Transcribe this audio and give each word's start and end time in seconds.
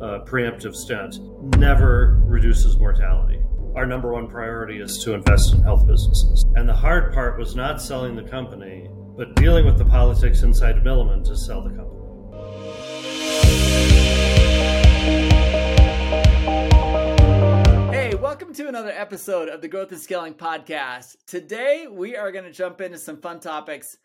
uh, 0.00 0.24
preemptive 0.24 0.74
stent 0.74 1.18
never 1.58 2.22
reduces 2.24 2.78
mortality. 2.78 3.38
Our 3.76 3.84
number 3.84 4.12
one 4.12 4.28
priority 4.28 4.80
is 4.80 4.98
to 5.04 5.12
invest 5.12 5.52
in 5.52 5.60
health 5.62 5.86
businesses. 5.86 6.46
And 6.56 6.66
the 6.66 6.74
hard 6.74 7.12
part 7.12 7.38
was 7.38 7.54
not 7.54 7.82
selling 7.82 8.16
the 8.16 8.22
company, 8.22 8.88
but 9.16 9.36
dealing 9.36 9.66
with 9.66 9.76
the 9.76 9.84
politics 9.84 10.42
inside 10.42 10.76
Milliman 10.76 11.22
to 11.24 11.36
sell 11.36 11.62
the 11.62 11.68
company. 11.68 11.96
Hey, 17.92 18.14
welcome 18.14 18.54
to 18.54 18.68
another 18.68 18.92
episode 18.92 19.50
of 19.50 19.60
the 19.60 19.68
Growth 19.68 19.92
and 19.92 20.00
Scaling 20.00 20.34
Podcast. 20.34 21.16
Today, 21.26 21.86
we 21.90 22.16
are 22.16 22.32
going 22.32 22.44
to 22.44 22.52
jump 22.52 22.80
into 22.80 22.96
some 22.96 23.20
fun 23.20 23.38
topics, 23.38 23.98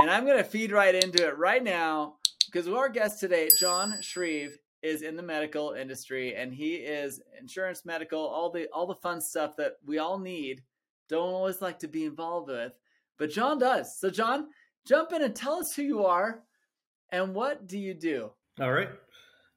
and 0.00 0.10
I'm 0.10 0.24
going 0.24 0.38
to 0.38 0.44
feed 0.44 0.72
right 0.72 0.94
into 0.94 1.26
it 1.26 1.36
right 1.36 1.62
now 1.62 2.14
because 2.46 2.66
our 2.66 2.88
guest 2.88 3.20
today, 3.20 3.48
Jon 3.58 3.98
Shreve, 4.00 4.56
is 4.84 5.00
in 5.00 5.16
the 5.16 5.22
medical 5.22 5.72
industry 5.72 6.36
and 6.36 6.52
he 6.52 6.74
is 6.74 7.20
insurance 7.40 7.86
medical 7.86 8.20
all 8.20 8.50
the 8.50 8.68
all 8.68 8.86
the 8.86 8.94
fun 8.94 9.20
stuff 9.20 9.56
that 9.56 9.72
we 9.84 9.98
all 9.98 10.18
need 10.18 10.62
don't 11.08 11.32
always 11.32 11.62
like 11.62 11.78
to 11.78 11.88
be 11.88 12.04
involved 12.04 12.50
with 12.50 12.72
but 13.18 13.30
jon 13.30 13.58
does. 13.58 13.98
So 13.98 14.10
jon 14.10 14.48
jump 14.86 15.12
in 15.12 15.22
and 15.22 15.34
tell 15.34 15.54
us 15.54 15.74
who 15.74 15.82
you 15.82 16.04
are 16.04 16.42
and 17.10 17.34
what 17.34 17.66
do 17.66 17.78
you 17.78 17.94
do? 17.94 18.30
All 18.60 18.72
right. 18.72 18.90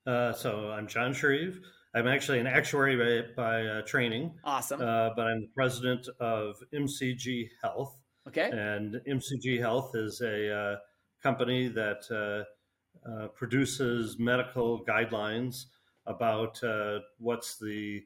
Uh, 0.06 0.32
so 0.32 0.72
i'm 0.72 0.88
jon 0.88 1.14
shreve. 1.14 1.60
I'm 1.94 2.08
actually 2.08 2.40
an 2.40 2.48
actuary 2.48 2.96
by, 2.96 3.34
by 3.36 3.66
uh, 3.66 3.82
training. 3.82 4.34
Awesome. 4.46 4.80
Uh, 4.80 5.10
but 5.14 5.28
i'm 5.28 5.42
the 5.42 5.50
president 5.54 6.08
of 6.22 6.56
mcg 6.74 7.50
health. 7.62 7.98
Okay. 8.30 8.50
And 8.50 8.96
mcg 9.10 9.60
health 9.60 9.92
is 9.94 10.22
a 10.22 10.56
uh, 10.56 10.76
company 11.22 11.68
that 11.68 12.46
uh, 13.06 13.28
produces 13.28 14.18
medical 14.20 14.84
guidelines 14.86 15.66
about 16.06 16.64
uh, 16.64 17.00
what's 17.20 17.58
the 17.58 18.04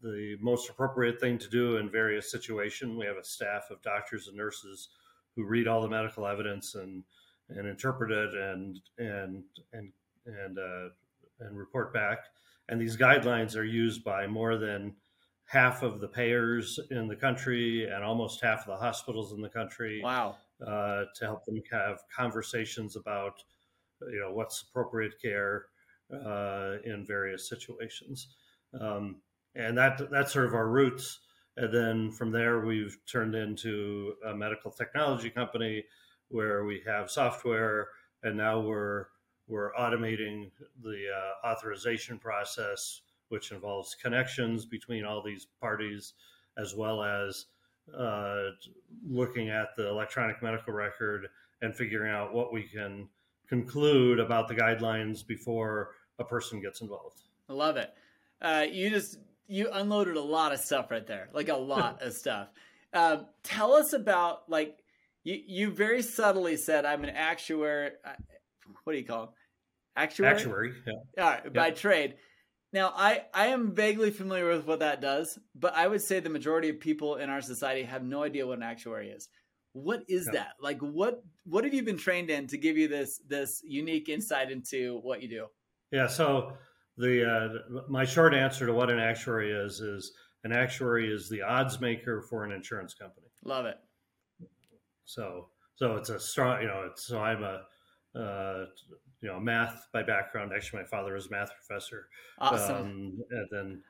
the 0.00 0.38
most 0.40 0.70
appropriate 0.70 1.20
thing 1.20 1.36
to 1.36 1.50
do 1.50 1.76
in 1.76 1.90
various 1.90 2.30
situations. 2.30 2.96
We 2.96 3.04
have 3.04 3.18
a 3.18 3.24
staff 3.24 3.64
of 3.70 3.82
doctors 3.82 4.26
and 4.26 4.36
nurses 4.36 4.88
who 5.36 5.44
read 5.44 5.68
all 5.68 5.82
the 5.82 5.88
medical 5.88 6.26
evidence 6.26 6.74
and 6.74 7.04
and 7.48 7.66
interpret 7.66 8.10
it 8.10 8.34
and 8.34 8.80
and 8.98 9.44
and 9.72 9.92
and 10.26 10.58
uh, 10.58 10.88
and 11.40 11.58
report 11.58 11.92
back. 11.92 12.18
And 12.68 12.80
these 12.80 12.96
guidelines 12.96 13.56
are 13.56 13.64
used 13.64 14.04
by 14.04 14.26
more 14.26 14.56
than 14.56 14.94
half 15.44 15.82
of 15.82 16.00
the 16.00 16.08
payers 16.08 16.78
in 16.90 17.08
the 17.08 17.16
country 17.16 17.84
and 17.84 18.02
almost 18.02 18.40
half 18.40 18.60
of 18.60 18.66
the 18.66 18.76
hospitals 18.76 19.32
in 19.32 19.42
the 19.42 19.48
country. 19.48 20.00
Wow! 20.02 20.36
Uh, 20.64 21.04
to 21.16 21.24
help 21.24 21.44
them 21.44 21.60
have 21.70 22.02
conversations 22.14 22.96
about 22.96 23.42
you 24.10 24.20
know 24.20 24.32
what's 24.32 24.62
appropriate 24.62 25.20
care 25.20 25.66
uh, 26.12 26.76
in 26.84 27.04
various 27.06 27.48
situations, 27.48 28.28
um, 28.80 29.16
and 29.54 29.76
that 29.76 30.10
that's 30.10 30.32
sort 30.32 30.46
of 30.46 30.54
our 30.54 30.68
roots. 30.68 31.20
And 31.56 31.72
then 31.72 32.10
from 32.10 32.30
there, 32.30 32.64
we've 32.64 32.96
turned 33.06 33.34
into 33.34 34.14
a 34.26 34.34
medical 34.34 34.70
technology 34.70 35.28
company 35.28 35.84
where 36.28 36.64
we 36.64 36.82
have 36.86 37.10
software, 37.10 37.88
and 38.22 38.36
now 38.36 38.60
we're 38.60 39.06
we're 39.48 39.72
automating 39.74 40.50
the 40.82 41.04
uh, 41.14 41.46
authorization 41.46 42.18
process, 42.18 43.02
which 43.28 43.52
involves 43.52 43.94
connections 43.94 44.64
between 44.64 45.04
all 45.04 45.22
these 45.22 45.46
parties, 45.60 46.14
as 46.56 46.74
well 46.74 47.02
as 47.02 47.46
uh, 47.96 48.50
looking 49.06 49.50
at 49.50 49.76
the 49.76 49.88
electronic 49.88 50.42
medical 50.42 50.72
record 50.72 51.26
and 51.60 51.74
figuring 51.74 52.12
out 52.12 52.32
what 52.32 52.52
we 52.52 52.62
can 52.62 53.08
conclude 53.48 54.18
about 54.20 54.48
the 54.48 54.54
guidelines 54.54 55.26
before 55.26 55.90
a 56.18 56.24
person 56.24 56.60
gets 56.60 56.80
involved. 56.80 57.22
I 57.48 57.52
love 57.52 57.76
it. 57.76 57.92
Uh, 58.40 58.66
you 58.70 58.90
just 58.90 59.18
you 59.46 59.68
unloaded 59.72 60.16
a 60.16 60.22
lot 60.22 60.52
of 60.52 60.60
stuff 60.60 60.90
right 60.90 61.06
there, 61.06 61.28
like 61.32 61.48
a 61.48 61.56
lot 61.56 62.02
of 62.02 62.12
stuff. 62.12 62.48
Um, 62.92 63.26
tell 63.42 63.72
us 63.74 63.92
about 63.92 64.48
like 64.48 64.78
you. 65.24 65.40
You 65.46 65.70
very 65.70 66.02
subtly 66.02 66.56
said, 66.56 66.84
"I'm 66.84 67.04
an 67.04 67.10
actuary." 67.10 67.90
Uh, 68.04 68.12
what 68.84 68.92
do 68.92 68.98
you 68.98 69.04
call 69.04 69.24
him? 69.24 69.28
Actuary. 69.96 70.34
Actuary. 70.34 70.72
Yeah. 70.86 71.24
All 71.24 71.30
right, 71.30 71.52
by 71.52 71.70
trade. 71.70 72.14
Now, 72.72 72.94
I, 72.96 73.24
I 73.34 73.48
am 73.48 73.74
vaguely 73.74 74.10
familiar 74.10 74.48
with 74.48 74.66
what 74.66 74.78
that 74.78 75.02
does, 75.02 75.38
but 75.54 75.74
I 75.74 75.86
would 75.86 76.00
say 76.00 76.20
the 76.20 76.30
majority 76.30 76.70
of 76.70 76.80
people 76.80 77.16
in 77.16 77.28
our 77.28 77.42
society 77.42 77.82
have 77.82 78.02
no 78.02 78.22
idea 78.22 78.46
what 78.46 78.56
an 78.56 78.62
actuary 78.62 79.10
is. 79.10 79.28
What 79.74 80.04
is 80.08 80.26
yeah. 80.26 80.40
that? 80.40 80.52
Like 80.60 80.78
what 80.80 81.22
what 81.44 81.64
have 81.64 81.72
you 81.72 81.82
been 81.82 81.96
trained 81.96 82.30
in 82.30 82.46
to 82.48 82.58
give 82.58 82.76
you 82.76 82.88
this 82.88 83.20
this 83.28 83.62
unique 83.64 84.08
insight 84.08 84.50
into 84.50 85.00
what 85.02 85.22
you 85.22 85.28
do? 85.28 85.46
Yeah, 85.90 86.06
so 86.06 86.52
the 86.96 87.28
uh, 87.28 87.82
my 87.88 88.04
short 88.04 88.34
answer 88.34 88.66
to 88.66 88.72
what 88.72 88.90
an 88.90 88.98
actuary 88.98 89.50
is 89.50 89.80
is 89.80 90.12
an 90.44 90.52
actuary 90.52 91.12
is 91.12 91.28
the 91.28 91.42
odds 91.42 91.80
maker 91.80 92.20
for 92.22 92.44
an 92.44 92.52
insurance 92.52 92.94
company. 92.94 93.26
Love 93.44 93.66
it. 93.66 93.78
So 95.04 95.48
so 95.76 95.96
it's 95.96 96.10
a 96.10 96.20
strong 96.20 96.60
you 96.60 96.68
know 96.68 96.86
it's 96.90 97.06
so 97.06 97.20
I'm 97.20 97.42
a 97.42 97.62
uh, 98.18 98.66
you 99.22 99.28
know 99.28 99.40
math 99.40 99.86
by 99.92 100.02
background. 100.02 100.52
Actually, 100.54 100.82
my 100.82 100.88
father 100.88 101.14
was 101.14 101.26
a 101.26 101.30
math 101.30 101.50
professor. 101.54 102.08
Awesome. 102.38 102.76
Um, 102.76 103.18
and 103.30 103.48
then 103.50 103.82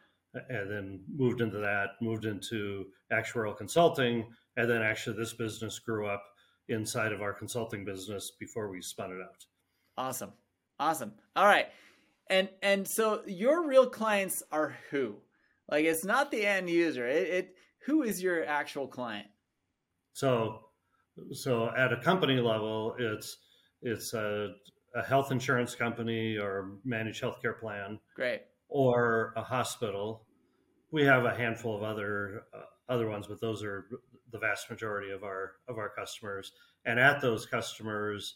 and 0.49 0.70
then 0.70 1.00
moved 1.14 1.41
into 1.41 1.59
that, 1.59 1.91
moved 2.00 2.25
into 2.25 2.87
actuarial 3.12 3.56
consulting, 3.56 4.26
and 4.56 4.68
then 4.68 4.82
actually 4.82 5.16
this 5.16 5.32
business 5.32 5.78
grew 5.78 6.06
up 6.06 6.22
inside 6.68 7.12
of 7.12 7.22
our 7.22 7.32
consulting 7.32 7.84
business 7.84 8.32
before 8.38 8.70
we 8.70 8.80
spun 8.80 9.10
it 9.10 9.20
out. 9.22 9.44
Awesome. 9.96 10.32
Awesome. 10.78 11.12
All 11.36 11.46
right. 11.46 11.66
And 12.30 12.48
and 12.62 12.86
so 12.88 13.22
your 13.26 13.66
real 13.66 13.88
clients 13.88 14.42
are 14.50 14.76
who? 14.90 15.16
Like 15.70 15.84
it's 15.84 16.04
not 16.04 16.30
the 16.30 16.46
end 16.46 16.70
user. 16.70 17.06
It, 17.06 17.28
it 17.28 17.54
who 17.86 18.02
is 18.02 18.22
your 18.22 18.44
actual 18.44 18.86
client? 18.86 19.26
So 20.12 20.60
so 21.32 21.70
at 21.76 21.92
a 21.92 21.96
company 21.98 22.40
level, 22.40 22.94
it's 22.98 23.36
it's 23.82 24.14
a, 24.14 24.54
a 24.94 25.02
health 25.02 25.32
insurance 25.32 25.74
company 25.74 26.36
or 26.38 26.78
managed 26.84 27.22
healthcare 27.22 27.58
plan. 27.58 27.98
Great. 28.16 28.42
Or 28.69 29.34
a 29.36 29.42
hospital. 29.42 30.26
We 30.90 31.04
have 31.04 31.24
a 31.24 31.34
handful 31.34 31.76
of 31.76 31.82
other 31.82 32.44
uh, 32.54 32.60
other 32.88 33.09
ones, 33.09 33.26
but 33.26 33.41
those 33.41 33.62
are 33.62 33.87
the 34.31 34.38
vast 34.38 34.70
majority 34.70 35.10
of 35.10 35.22
our 35.22 35.53
of 35.69 35.78
our 35.78 35.91
customers. 35.91 36.53
And 36.84 36.98
at 36.98 37.20
those 37.20 37.47
customers, 37.47 38.34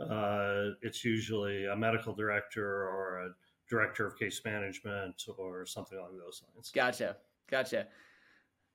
uh, 0.00 0.70
it's 0.82 1.04
usually 1.04 1.66
a 1.66 1.76
medical 1.76 2.14
director 2.14 2.64
or 2.64 3.26
a 3.26 3.28
director 3.68 4.06
of 4.06 4.18
case 4.18 4.40
management 4.44 5.22
or 5.36 5.66
something 5.66 5.98
along 5.98 6.18
those 6.18 6.42
lines. 6.54 6.70
Gotcha, 6.74 7.16
gotcha. 7.50 7.86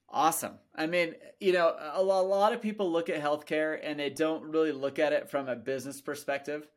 Awesome. 0.09 0.59
I 0.75 0.85
mean, 0.85 1.15
you 1.39 1.53
know, 1.53 1.75
a 1.93 2.03
lot 2.03 2.53
of 2.53 2.61
people 2.61 2.91
look 2.91 3.09
at 3.09 3.21
healthcare 3.21 3.79
and 3.81 3.99
they 3.99 4.11
don't 4.11 4.43
really 4.43 4.71
look 4.71 4.99
at 4.99 5.11
it 5.13 5.29
from 5.29 5.47
a 5.47 5.55
business 5.55 6.01
perspective. 6.01 6.67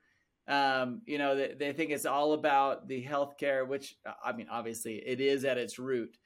Um, 0.48 1.02
you 1.06 1.18
know, 1.18 1.36
they, 1.36 1.54
they 1.58 1.72
think 1.72 1.90
it's 1.90 2.06
all 2.06 2.32
about 2.32 2.88
the 2.88 3.04
healthcare, 3.04 3.66
which 3.66 3.96
I 4.24 4.32
mean, 4.32 4.46
obviously 4.50 4.94
it 4.94 5.20
is 5.20 5.44
at 5.44 5.58
its 5.58 5.78
root. 5.78 6.16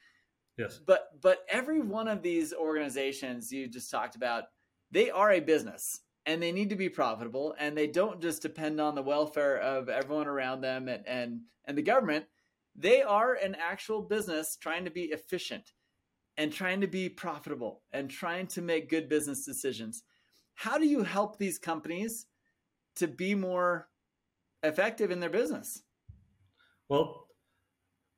Yes. 0.60 0.78
But 0.84 1.20
but 1.22 1.46
every 1.48 1.80
one 1.80 2.06
of 2.06 2.22
these 2.22 2.52
organizations 2.52 3.50
you 3.50 3.66
just 3.66 3.90
talked 3.90 4.14
about, 4.14 4.44
they 4.90 5.10
are 5.10 5.32
a 5.32 5.40
business 5.40 6.00
and 6.26 6.42
they 6.42 6.52
need 6.52 6.68
to 6.68 6.76
be 6.76 6.90
profitable 6.90 7.54
and 7.58 7.76
they 7.76 7.86
don't 7.86 8.20
just 8.20 8.42
depend 8.42 8.78
on 8.78 8.94
the 8.94 9.02
welfare 9.02 9.56
of 9.56 9.88
everyone 9.88 10.26
around 10.26 10.60
them 10.60 10.86
and 10.88 11.06
and, 11.06 11.40
and 11.64 11.78
the 11.78 11.82
government. 11.82 12.26
They 12.76 13.00
are 13.00 13.34
an 13.34 13.56
actual 13.58 14.02
business 14.02 14.56
trying 14.60 14.84
to 14.84 14.90
be 14.90 15.04
efficient 15.04 15.72
and 16.36 16.52
trying 16.52 16.82
to 16.82 16.86
be 16.86 17.08
profitable 17.08 17.82
and 17.92 18.10
trying 18.10 18.46
to 18.48 18.60
make 18.60 18.90
good 18.90 19.08
business 19.08 19.46
decisions. 19.46 20.02
How 20.54 20.76
do 20.76 20.86
you 20.86 21.02
help 21.02 21.38
these 21.38 21.58
companies 21.58 22.26
to 22.96 23.08
be 23.08 23.34
more 23.34 23.88
effective 24.62 25.10
in 25.10 25.20
their 25.20 25.30
business? 25.30 25.82
Well, 26.90 27.28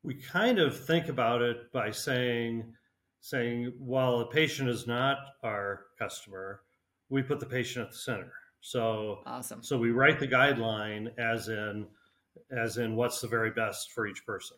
we 0.03 0.15
kind 0.15 0.59
of 0.59 0.79
think 0.79 1.09
about 1.09 1.43
it 1.43 1.73
by 1.73 1.91
saying 1.91 2.75
saying 3.21 3.73
while 3.79 4.21
a 4.21 4.27
patient 4.27 4.69
is 4.69 4.87
not 4.87 5.17
our 5.45 5.85
customer, 5.97 6.63
we 7.09 7.23
put 7.23 7.39
the 7.39 7.47
patient 7.47 7.87
at 7.87 7.93
the 7.93 7.97
center. 7.97 8.33
So 8.61 9.21
awesome. 9.27 9.63
So 9.63 9.79
we 9.79 9.91
write 9.91 10.19
the 10.19 10.29
guideline 10.29 11.17
as 11.19 11.49
in 11.49 11.87
as 12.51 12.79
in 12.79 12.97
what's 12.97 13.21
the 13.21 13.29
very 13.29 13.51
best 13.51 13.93
for 13.93 14.07
each 14.07 14.25
person, 14.27 14.57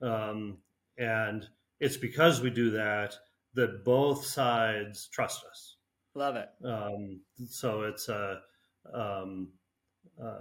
um, 0.00 0.58
and 0.98 1.46
it's 1.80 1.96
because 1.96 2.40
we 2.40 2.50
do 2.50 2.70
that 2.70 3.14
that 3.54 3.84
both 3.84 4.24
sides 4.24 5.08
trust 5.08 5.44
us. 5.50 5.76
Love 6.14 6.36
it. 6.36 6.48
Um, 6.64 7.20
so 7.48 7.82
it's 7.82 8.08
a. 8.08 8.40
Um, 8.92 9.48
uh, 10.22 10.38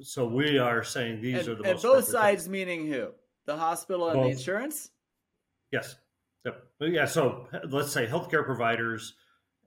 so 0.00 0.26
we 0.26 0.58
are 0.58 0.82
saying 0.82 1.20
these 1.20 1.46
and, 1.46 1.48
are 1.48 1.54
the 1.56 1.64
and 1.64 1.74
most 1.74 1.82
both 1.82 2.08
sides 2.08 2.48
meaning 2.48 2.86
who 2.86 3.10
the 3.46 3.56
hospital 3.56 4.08
and 4.08 4.16
Both. 4.16 4.24
the 4.24 4.30
insurance? 4.32 4.90
Yes. 5.72 5.96
Yep. 6.44 6.62
Yeah. 6.80 7.06
So 7.06 7.48
let's 7.68 7.92
say 7.92 8.06
healthcare 8.06 8.44
providers 8.44 9.14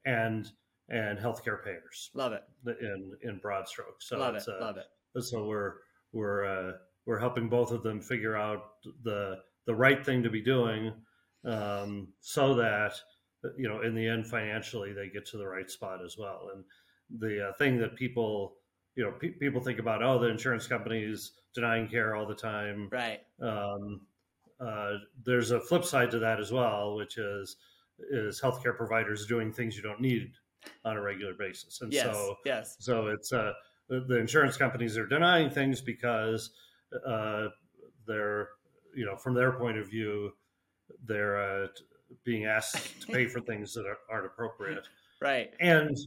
and 0.05 0.49
and 0.89 1.19
healthcare 1.19 1.63
payers. 1.63 2.11
Love 2.13 2.33
it. 2.33 2.43
In 2.81 3.13
in 3.23 3.37
broad 3.37 3.67
strokes. 3.67 4.07
So 4.07 4.17
love 4.17 4.35
it. 4.35 4.43
Uh, 4.47 4.61
love 4.61 4.77
it. 4.77 5.21
So 5.23 5.45
we're 5.45 5.73
we're 6.11 6.45
uh, 6.45 6.71
we're 7.05 7.19
helping 7.19 7.49
both 7.49 7.71
of 7.71 7.83
them 7.83 8.01
figure 8.01 8.35
out 8.35 8.63
the 9.03 9.37
the 9.65 9.75
right 9.75 10.05
thing 10.05 10.23
to 10.23 10.29
be 10.29 10.41
doing 10.41 10.93
um, 11.45 12.09
so 12.19 12.55
that 12.55 12.93
you 13.57 13.67
know 13.67 13.81
in 13.81 13.95
the 13.95 14.07
end 14.07 14.27
financially 14.27 14.93
they 14.93 15.09
get 15.09 15.25
to 15.27 15.37
the 15.37 15.47
right 15.47 15.69
spot 15.69 16.03
as 16.03 16.15
well 16.17 16.49
and 16.53 16.63
the 17.19 17.49
uh, 17.49 17.53
thing 17.53 17.77
that 17.77 17.95
people 17.95 18.55
you 18.97 19.05
know 19.05 19.11
pe- 19.11 19.29
people 19.29 19.61
think 19.61 19.79
about 19.79 20.03
oh 20.03 20.19
the 20.19 20.27
insurance 20.27 20.67
companies 20.67 21.31
denying 21.53 21.87
care 21.87 22.15
all 22.15 22.27
the 22.27 22.35
time. 22.35 22.89
Right. 22.91 23.21
Um, 23.41 24.01
uh, 24.59 24.93
there's 25.23 25.51
a 25.51 25.61
flip 25.61 25.85
side 25.85 26.09
to 26.11 26.19
that 26.19 26.39
as 26.39 26.51
well 26.51 26.95
which 26.95 27.17
is 27.17 27.57
is 28.11 28.41
healthcare 28.41 28.75
providers 28.75 29.25
doing 29.27 29.53
things 29.53 29.77
you 29.77 29.83
don't 29.83 30.01
need 30.01 30.31
on 30.83 30.97
a 30.97 31.01
regular 31.01 31.33
basis. 31.33 31.81
And 31.81 31.93
yes, 31.93 32.03
so 32.03 32.35
yes. 32.45 32.75
so 32.79 33.07
it's 33.07 33.31
uh 33.31 33.53
the, 33.87 34.01
the 34.01 34.17
insurance 34.17 34.57
companies 34.57 34.97
are 34.97 35.05
denying 35.05 35.49
things 35.49 35.79
because 35.79 36.51
uh 37.07 37.47
they're 38.07 38.49
you 38.95 39.05
know 39.05 39.15
from 39.15 39.35
their 39.35 39.51
point 39.53 39.77
of 39.77 39.87
view 39.87 40.31
they're 41.05 41.63
uh, 41.63 41.67
being 42.23 42.45
asked 42.45 43.01
to 43.01 43.07
pay 43.07 43.27
for 43.27 43.41
things 43.41 43.73
that 43.73 43.85
are, 43.85 43.97
aren't 44.09 44.25
appropriate. 44.25 44.87
Right. 45.19 45.51
And 45.59 45.97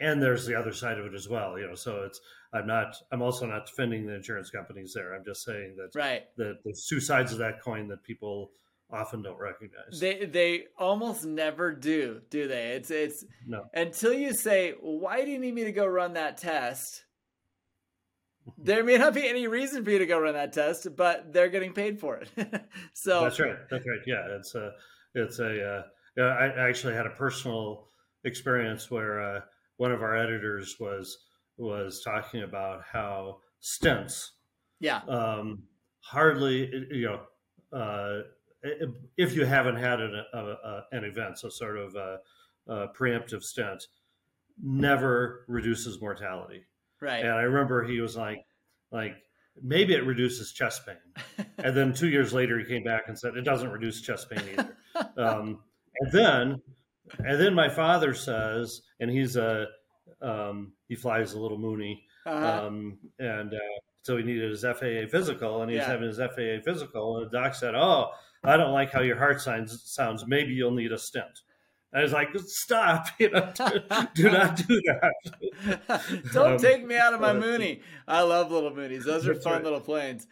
and 0.00 0.22
there's 0.22 0.46
the 0.46 0.54
other 0.54 0.72
side 0.72 0.98
of 0.98 1.06
it 1.06 1.14
as 1.14 1.28
well 1.28 1.58
you 1.58 1.66
know 1.66 1.74
so 1.74 2.02
it's 2.02 2.20
i'm 2.52 2.66
not 2.66 2.96
i'm 3.12 3.22
also 3.22 3.46
not 3.46 3.66
defending 3.66 4.06
the 4.06 4.14
insurance 4.14 4.50
companies 4.50 4.92
there. 4.94 5.14
I'm 5.14 5.24
just 5.24 5.44
saying 5.44 5.76
that 5.76 5.98
right. 5.98 6.24
that 6.36 6.58
there's 6.64 6.86
two 6.86 7.00
sides 7.00 7.32
of 7.32 7.38
that 7.38 7.62
coin 7.62 7.88
that 7.88 8.02
people 8.02 8.50
often 8.92 9.22
don't 9.22 9.38
recognize. 9.38 10.00
They 10.00 10.24
they 10.24 10.64
almost 10.78 11.24
never 11.24 11.72
do 11.72 12.20
do 12.30 12.48
they? 12.48 12.72
It's 12.72 12.90
it's 12.90 13.24
no. 13.46 13.64
until 13.74 14.12
you 14.12 14.32
say 14.32 14.74
why 14.80 15.24
do 15.24 15.30
you 15.30 15.38
need 15.38 15.54
me 15.54 15.64
to 15.64 15.72
go 15.72 15.86
run 15.86 16.14
that 16.14 16.36
test? 16.36 17.04
There 18.58 18.82
may 18.82 18.98
not 18.98 19.14
be 19.14 19.28
any 19.28 19.46
reason 19.46 19.84
for 19.84 19.90
you 19.90 19.98
to 19.98 20.06
go 20.06 20.18
run 20.18 20.34
that 20.34 20.52
test 20.52 20.88
but 20.96 21.32
they're 21.32 21.48
getting 21.48 21.72
paid 21.72 22.00
for 22.00 22.16
it. 22.16 22.28
So 22.92 23.22
that's 23.22 23.40
right. 23.40 23.56
That's 23.70 23.86
right. 23.86 24.00
Yeah 24.06 24.36
it's 24.36 24.54
a 24.54 24.72
it's 25.14 25.38
a 25.38 25.78
uh, 25.78 25.82
yeah, 26.16 26.24
I 26.24 26.68
actually 26.68 26.94
had 26.94 27.06
a 27.06 27.10
personal 27.10 27.86
experience 28.24 28.90
where 28.90 29.20
uh, 29.36 29.40
one 29.80 29.92
of 29.92 30.02
our 30.02 30.14
editors 30.14 30.76
was 30.78 31.16
was 31.56 32.02
talking 32.04 32.42
about 32.42 32.82
how 32.92 33.38
stents 33.62 34.32
yeah. 34.78 35.00
um, 35.08 35.62
hardly 36.00 36.70
you 36.90 37.06
know 37.06 37.78
uh, 37.78 38.20
if 39.16 39.34
you 39.34 39.46
haven't 39.46 39.76
had 39.76 40.00
an, 40.00 40.22
a, 40.34 40.38
a, 40.38 40.82
an 40.92 41.04
event 41.04 41.38
so 41.38 41.48
sort 41.48 41.78
of 41.78 41.94
a, 41.94 42.18
a, 42.68 42.88
preemptive 42.88 43.42
stent 43.42 43.86
never 44.62 45.46
reduces 45.48 45.98
mortality. 46.02 46.66
Right. 47.00 47.24
And 47.24 47.32
i 47.32 47.42
remember 47.42 47.82
he 47.82 48.00
was 48.00 48.18
like 48.18 48.44
like 48.92 49.16
maybe 49.62 49.94
it 49.94 50.04
reduces 50.04 50.52
chest 50.52 50.82
pain. 50.84 51.46
And 51.64 51.74
then 51.74 51.94
two 51.94 52.08
years 52.08 52.34
later 52.34 52.58
he 52.58 52.66
came 52.66 52.84
back 52.84 53.04
and 53.08 53.18
said 53.18 53.34
it 53.34 53.44
doesn't 53.44 53.70
reduce 53.70 54.02
chest 54.02 54.28
pain 54.30 54.42
either. 54.52 54.76
Um, 55.16 55.60
and 56.00 56.12
then 56.12 56.62
and 57.18 57.40
then 57.40 57.54
my 57.54 57.68
father 57.68 58.14
says 58.14 58.82
and 59.00 59.10
he's 59.10 59.36
a 59.36 59.66
um, 60.22 60.72
he 60.88 60.94
flies 60.96 61.32
a 61.32 61.40
little 61.40 61.58
Mooney, 61.58 62.04
uh-huh. 62.26 62.66
um, 62.66 62.98
and 63.18 63.54
uh, 63.54 63.58
so 64.02 64.16
he 64.16 64.22
needed 64.22 64.50
his 64.50 64.62
faa 64.62 65.06
physical 65.10 65.62
and 65.62 65.70
he's 65.70 65.78
Yeah. 65.78 65.86
having 65.86 66.08
his 66.08 66.18
faa 66.18 66.60
physical 66.64 67.18
and 67.18 67.30
the 67.30 67.38
doc 67.38 67.54
said 67.54 67.74
oh 67.74 68.10
i 68.44 68.56
don't 68.56 68.72
like 68.72 68.90
how 68.90 69.00
your 69.02 69.16
heart 69.16 69.40
sounds 69.40 69.82
sounds 69.84 70.26
maybe 70.26 70.52
you'll 70.52 70.70
need 70.72 70.92
a 70.92 70.98
stent 70.98 71.40
I 71.92 72.02
was 72.02 72.12
like, 72.12 72.28
"Stop! 72.38 73.08
You 73.18 73.30
know, 73.30 73.52
do, 73.52 73.80
do 74.14 74.30
not 74.30 74.56
do 74.56 74.80
that." 74.86 76.02
Don't 76.32 76.52
Um, 76.52 76.58
take 76.58 76.86
me 76.86 76.96
out 76.96 77.14
of 77.14 77.20
my 77.20 77.32
Mooney. 77.32 77.80
I 78.06 78.22
love 78.22 78.52
little 78.52 78.70
Moonies. 78.70 79.02
Those 79.02 79.26
are 79.26 79.34
fun 79.34 79.54
right. 79.54 79.64
little 79.64 79.80
planes. 79.80 80.28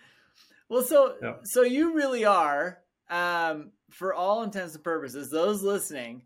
Well, 0.69 0.83
so 0.85 1.17
Yeah. 1.21 1.35
so 1.43 1.63
you 1.63 1.95
really 1.95 2.25
are, 2.25 2.79
um, 3.11 3.73
for 3.91 4.15
all 4.15 4.45
intents 4.45 4.77
and 4.77 4.85
purposes, 4.85 5.31
those 5.31 5.65
listening, 5.65 6.23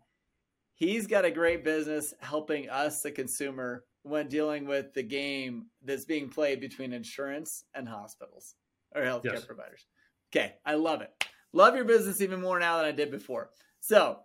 he's 0.83 1.07
got 1.07 1.25
a 1.25 1.31
great 1.31 1.63
business 1.63 2.13
helping 2.19 2.69
us, 2.69 3.01
the 3.01 3.11
consumer, 3.11 3.85
when 4.03 4.27
dealing 4.27 4.67
with 4.67 4.93
the 4.93 5.03
game 5.03 5.67
that's 5.83 6.05
being 6.05 6.29
played 6.29 6.59
between 6.59 6.93
insurance 6.93 7.63
and 7.73 7.87
hospitals 7.87 8.55
or 8.95 9.01
healthcare 9.01 9.33
Yes. 9.33 9.45
providers. 9.45 9.87
Okay, 10.31 10.55
I 10.65 10.75
love 10.75 11.01
it. 11.01 11.11
Love 11.53 11.75
your 11.75 11.85
business 11.85 12.21
even 12.21 12.41
more 12.41 12.59
now 12.59 12.77
than 12.77 12.85
I 12.85 12.91
did 12.91 13.11
before. 13.11 13.51
So 13.79 14.19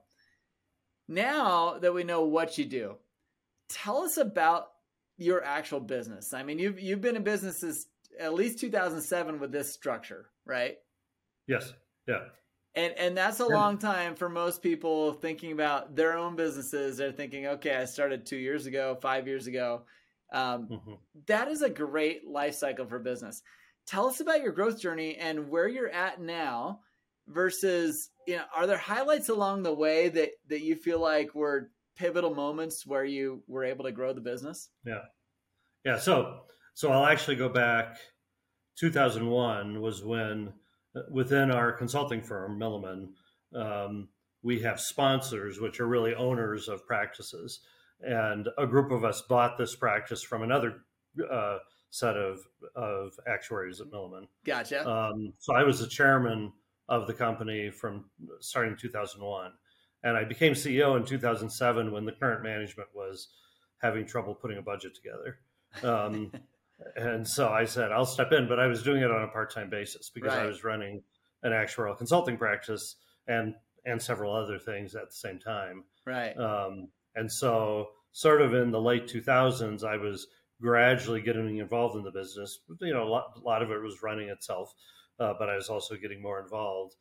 now 1.07 1.79
that 1.79 1.95
we 1.95 2.05
know 2.05 2.25
what 2.25 2.59
you 2.59 2.65
do, 2.65 2.97
tell 3.69 3.99
us 4.03 4.17
about 4.17 4.69
your 5.17 5.45
actual 5.45 5.81
business. 5.81 6.33
I 6.33 6.43
mean, 6.43 6.59
you've 6.59 6.81
you've 6.81 7.01
been 7.01 7.17
in 7.17 7.25
business 7.25 7.59
since 7.59 7.87
at 8.19 8.35
least 8.35 8.59
2007 8.59 9.39
with 9.41 9.53
this 9.53 9.73
structure, 9.73 10.31
right? 10.45 10.77
Yes, 11.47 11.73
yeah, 12.07 12.25
And 12.79 12.95
and 12.97 13.17
that's 13.17 13.41
a 13.41 13.47
long 13.47 13.79
time 13.79 14.15
for 14.15 14.29
most 14.29 14.63
people 14.63 15.13
thinking 15.15 15.51
about 15.51 15.97
their 15.97 16.17
own 16.17 16.37
businesses. 16.37 16.97
They're 16.97 17.11
thinking, 17.11 17.47
okay, 17.47 17.75
I 17.75 17.87
started 17.87 18.25
two 18.25 18.37
years 18.37 18.67
ago, 18.67 18.97
five 19.03 19.27
years 19.27 19.49
ago. 19.49 19.83
Um, 20.33 20.67
hmm 20.67 20.95
that 21.27 21.49
is 21.49 21.63
a 21.63 21.71
great 21.71 22.29
life 22.29 22.55
cycle 22.55 22.87
for 22.87 23.01
business. 23.01 23.43
Tell 23.89 24.07
us 24.07 24.21
about 24.21 24.43
your 24.43 24.53
growth 24.53 24.81
journey 24.81 25.17
and 25.17 25.49
where 25.49 25.67
you're 25.67 25.91
at 25.91 26.21
now 26.21 26.81
versus, 27.27 28.11
you 28.27 28.37
know, 28.37 28.45
are 28.55 28.69
there 28.69 28.79
highlights 28.79 29.29
along 29.29 29.65
the 29.65 29.75
way 29.75 30.09
that 30.11 30.31
that 30.49 30.63
you 30.63 30.77
feel 30.77 31.01
like 31.01 31.35
were 31.35 31.73
pivotal 31.97 32.35
moments 32.35 32.87
where 32.87 33.05
you 33.05 33.43
were 33.49 33.65
able 33.65 33.85
to 33.87 33.93
grow 33.93 34.13
the 34.13 34.21
business? 34.21 34.69
yeah. 34.85 35.01
Yeah. 35.85 35.99
So, 35.99 36.43
so 36.75 36.93
I'll 36.93 37.07
actually 37.07 37.37
go 37.37 37.49
back. 37.49 37.97
2001 38.79 39.81
was 39.81 40.05
when, 40.05 40.53
within 41.11 41.51
our 41.51 41.73
consulting 41.73 42.23
firm, 42.23 42.59
Milliman, 42.59 43.09
um, 43.55 44.09
we 44.43 44.61
have 44.61 44.81
sponsors, 44.81 45.61
which 45.61 45.81
are 45.81 45.87
really 45.87 46.15
owners 46.15 46.69
of 46.69 46.87
practices, 46.87 47.61
and 48.01 48.49
a 48.57 48.67
group 48.67 48.91
of 48.91 49.05
us 49.05 49.23
bought 49.23 49.59
this 49.59 49.75
practice 49.75 50.23
from 50.23 50.43
another 50.43 50.83
uh, 51.31 51.59
set 51.91 52.17
of 52.17 52.41
of 52.77 53.13
actuaries 53.27 53.81
at 53.81 53.89
Milliman. 53.89 54.27
Gotcha. 54.45 54.89
Um, 54.89 55.33
so 55.39 55.55
I 55.55 55.65
was 55.65 55.81
the 55.81 55.89
chairman 55.89 56.53
of 56.89 57.07
the 57.07 57.15
company 57.15 57.71
from 57.71 58.07
starting 58.41 58.73
in 58.73 58.79
2001, 58.79 59.53
and 60.05 60.17
I 60.17 60.25
became 60.25 60.53
CEO 60.53 60.97
in 60.97 61.05
2007 61.05 61.93
when 61.93 62.05
the 62.05 62.13
current 62.13 62.43
management 62.43 62.89
was 62.95 63.29
having 63.79 64.07
trouble 64.07 64.35
putting 64.35 64.59
a 64.59 64.63
budget 64.63 64.93
together. 64.95 65.39
Um, 65.83 66.33
and 66.97 67.27
so 67.27 67.49
I 67.49 67.65
said 67.65 67.93
I'll 67.93 68.07
step 68.07 68.33
in, 68.33 68.49
but 68.49 68.59
I 68.59 68.67
was 68.67 68.83
doing 68.83 69.03
it 69.03 69.11
on 69.11 69.23
a 69.23 69.29
part-time 69.29 69.71
basis 69.71 70.11
because 70.11 70.33
I 70.33 70.47
was 70.47 70.65
running 70.65 71.03
an 71.43 71.53
actuarial 71.53 71.97
consulting 71.97 72.37
practice 72.37 72.97
and 73.27 73.55
and 73.85 74.01
several 74.03 74.35
other 74.35 74.59
things 74.59 74.95
at 74.95 75.09
the 75.09 75.15
same 75.15 75.39
time. 75.39 75.85
right. 76.05 76.37
Um, 76.37 76.89
and 77.15 77.31
so, 77.31 77.89
sort 78.13 78.43
of 78.43 78.55
in 78.55 78.71
the 78.71 78.81
late 78.81 79.07
2000s, 79.07 79.83
I 79.83 79.97
was 79.97 80.27
gradually 80.61 81.21
getting 81.21 81.59
involved 81.59 81.97
in 81.97 82.03
the 82.03 82.11
business. 82.11 82.61
You 82.81 82.93
know, 82.93 83.05
a 83.05 83.09
lot, 83.09 83.33
a 83.37 83.41
lot 83.41 83.63
of 83.63 83.71
it 83.71 83.83
was 83.83 84.03
running 84.03 84.29
itself, 84.29 84.75
uh, 85.19 85.35
but 85.39 85.49
I 85.49 85.57
was 85.57 85.69
also 85.69 85.97
getting 85.97 86.21
more 86.23 86.41
involved 86.41 86.97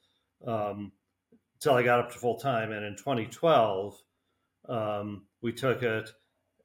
um, 0.45 0.91
until 1.55 1.73
I 1.73 1.83
got 1.83 1.99
up 1.99 2.11
to 2.11 2.19
full 2.19 2.39
time. 2.39 2.71
And 2.71 2.85
in 2.85 2.95
2012, 2.95 4.01
um, 4.69 5.25
we 5.41 5.51
took 5.51 5.83
it 5.83 6.09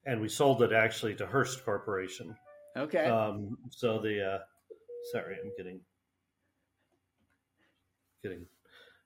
and 0.07 0.21
we 0.21 0.29
sold 0.29 0.63
it 0.63 0.73
actually 0.73 1.15
to 1.17 1.27
Hearst 1.27 1.65
Corporation. 1.65 2.37
Okay. 2.77 3.05
Um, 3.05 3.59
so 3.71 3.99
the 3.99 4.35
uh, 4.35 4.39
sorry, 5.13 5.37
I'm 5.43 5.53
getting 5.57 5.81
getting 8.23 8.47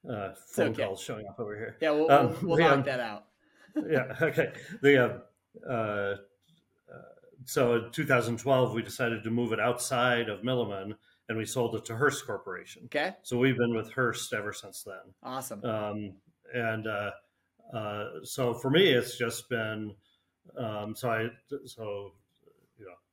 uh, 0.08 0.34
phone 0.48 0.68
okay. 0.68 0.84
calls 0.84 1.00
showing 1.00 1.26
up 1.26 1.40
over 1.40 1.56
here 1.56 1.76
yeah, 1.80 1.90
we'll, 1.90 2.10
um, 2.10 2.28
we'll, 2.28 2.50
we'll 2.50 2.60
yeah. 2.60 2.74
knock 2.74 2.84
that 2.84 3.00
out. 3.00 3.24
yeah. 3.90 4.14
Okay. 4.20 4.52
The 4.82 5.22
uh, 5.68 5.68
uh, 5.68 6.16
so 7.44 7.74
in 7.74 7.90
2012 7.92 8.72
we 8.72 8.82
decided 8.82 9.22
to 9.24 9.30
move 9.30 9.52
it 9.52 9.60
outside 9.60 10.28
of 10.28 10.42
Milliman 10.42 10.94
and 11.28 11.36
we 11.36 11.44
sold 11.44 11.74
it 11.74 11.84
to 11.86 11.96
Hearst 11.96 12.24
Corporation. 12.26 12.82
Okay. 12.86 13.14
So 13.22 13.36
we've 13.36 13.56
been 13.56 13.74
with 13.74 13.92
Hearst 13.92 14.32
ever 14.32 14.52
since 14.52 14.84
then. 14.84 15.14
Awesome. 15.22 15.64
Um, 15.64 16.14
and 16.54 16.86
uh, 16.86 17.10
uh, 17.74 18.04
so 18.22 18.54
for 18.54 18.70
me, 18.70 18.90
it's 18.90 19.18
just 19.18 19.48
been 19.48 19.94
um, 20.56 20.94
so 20.94 21.10
I 21.10 21.28
so 21.64 22.12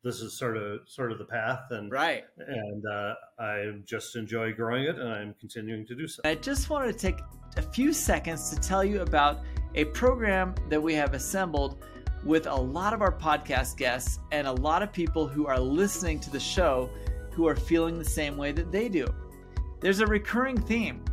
this 0.04 0.20
is 0.20 0.38
sort 0.38 0.58
of 0.58 0.82
sort 0.86 1.12
of 1.12 1.18
the 1.18 1.26
path 1.26 1.72
and 1.72 1.92
right. 1.92 2.26
and 2.38 2.84
uh, 2.86 3.14
I 3.40 3.72
just 3.86 4.16
enjoy 4.16 4.54
growing 4.54 4.84
it 4.84 4.98
and 4.98 5.08
I'm 5.08 5.36
continuing 5.40 5.86
to 5.88 5.96
do 5.96 6.08
so. 6.08 6.22
I 6.26 6.36
just 6.36 6.70
wanted 6.70 6.94
to 6.94 7.00
take 7.00 7.20
a 7.58 7.62
few 7.62 7.94
seconds 7.94 8.50
to 8.50 8.58
tell 8.58 8.84
you 8.84 9.02
about 9.02 9.42
a 9.76 9.86
program 9.86 10.56
that 10.70 10.82
we 10.82 10.94
have 10.96 11.14
assembled 11.14 11.84
with 12.24 12.48
a 12.48 12.56
lot 12.56 12.94
of 12.94 13.02
our 13.02 13.12
podcast 13.12 13.78
guests 13.78 14.20
and 14.32 14.48
a 14.48 14.52
lot 14.52 14.82
of 14.82 14.92
people 14.92 15.28
who 15.28 15.48
are 15.48 15.60
listening 15.60 16.20
to 16.20 16.30
the 16.30 16.40
show 16.40 16.90
who 17.32 17.48
are 17.48 17.56
feeling 17.56 17.98
the 17.98 18.06
same 18.06 18.38
way 18.38 18.52
that 18.52 18.72
they 18.72 18.88
do. 18.90 19.08
There's 19.80 20.00
a 20.00 20.08
recurring 20.08 20.62
theme. 20.62 21.04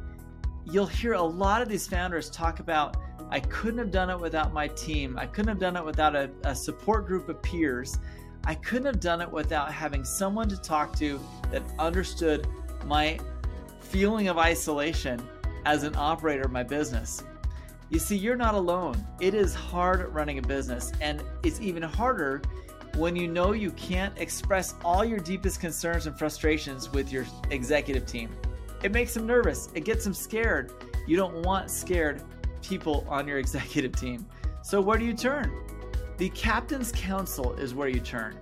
You'll 0.65 0.87
hear 0.87 1.15
a 1.15 1.23
lot 1.23 1.63
of 1.63 1.69
these 1.69 1.87
founders 1.87 2.31
talk 2.31 2.61
about 2.61 2.97
I 3.33 3.39
couldn't 3.39 3.79
have 3.79 3.93
done 3.93 4.11
it 4.11 4.19
without 4.19 4.53
my 4.53 4.67
team. 4.69 5.17
I 5.17 5.27
couldn't 5.27 5.49
have 5.49 5.61
done 5.61 5.77
it 5.77 5.85
without 5.85 6.17
a, 6.17 6.31
a 6.43 6.55
support 6.55 7.07
group 7.07 7.29
of 7.29 7.41
peers. 7.43 7.99
I 8.45 8.55
couldn't 8.55 8.87
have 8.87 9.01
done 9.01 9.21
it 9.21 9.31
without 9.31 9.73
having 9.73 10.05
someone 10.05 10.49
to 10.49 10.57
talk 10.57 10.97
to 10.97 11.21
that 11.51 11.63
understood 11.79 12.47
my 12.87 13.19
feeling 13.81 14.29
of 14.29 14.39
isolation 14.39 15.21
as 15.67 15.83
an 15.83 15.95
operator 15.97 16.43
of 16.43 16.53
my 16.53 16.63
business. 16.63 17.23
You 17.91 17.99
see, 17.99 18.17
you're 18.17 18.37
not 18.37 18.55
alone. 18.55 19.05
It 19.21 19.35
is 19.35 19.55
hard 19.55 20.15
running 20.15 20.39
a 20.39 20.43
business, 20.43 20.93
and 21.01 21.23
it's 21.43 21.61
even 21.61 21.83
harder 21.83 22.41
when 22.97 23.17
you 23.17 23.29
know 23.29 23.53
you 23.53 23.71
can't 23.73 24.17
express 24.19 24.75
all 24.85 25.05
your 25.05 25.19
deepest 25.19 25.61
concerns 25.61 26.07
and 26.07 26.17
frustrations 26.19 26.93
with 26.93 27.13
your 27.13 27.27
executive 27.51 28.07
team. 28.07 28.31
It 28.83 28.93
makes 28.93 29.13
them 29.15 29.27
nervous, 29.27 29.69
it 29.75 29.85
gets 29.85 30.05
them 30.05 30.15
scared. 30.15 30.73
You 31.07 31.17
don't 31.17 31.43
want 31.43 31.71
scared 31.71 32.23
people 32.63 33.07
on 33.09 33.27
your 33.27 33.39
executive 33.45 33.97
team. 33.97 34.27
So, 34.63 34.81
where 34.81 34.99
do 34.99 35.05
you 35.05 35.15
turn? 35.15 35.53
The 36.21 36.29
Captain's 36.29 36.93
Council 36.93 37.55
is 37.55 37.75
where 37.75 37.89
you 37.89 37.99
turn. 37.99 38.37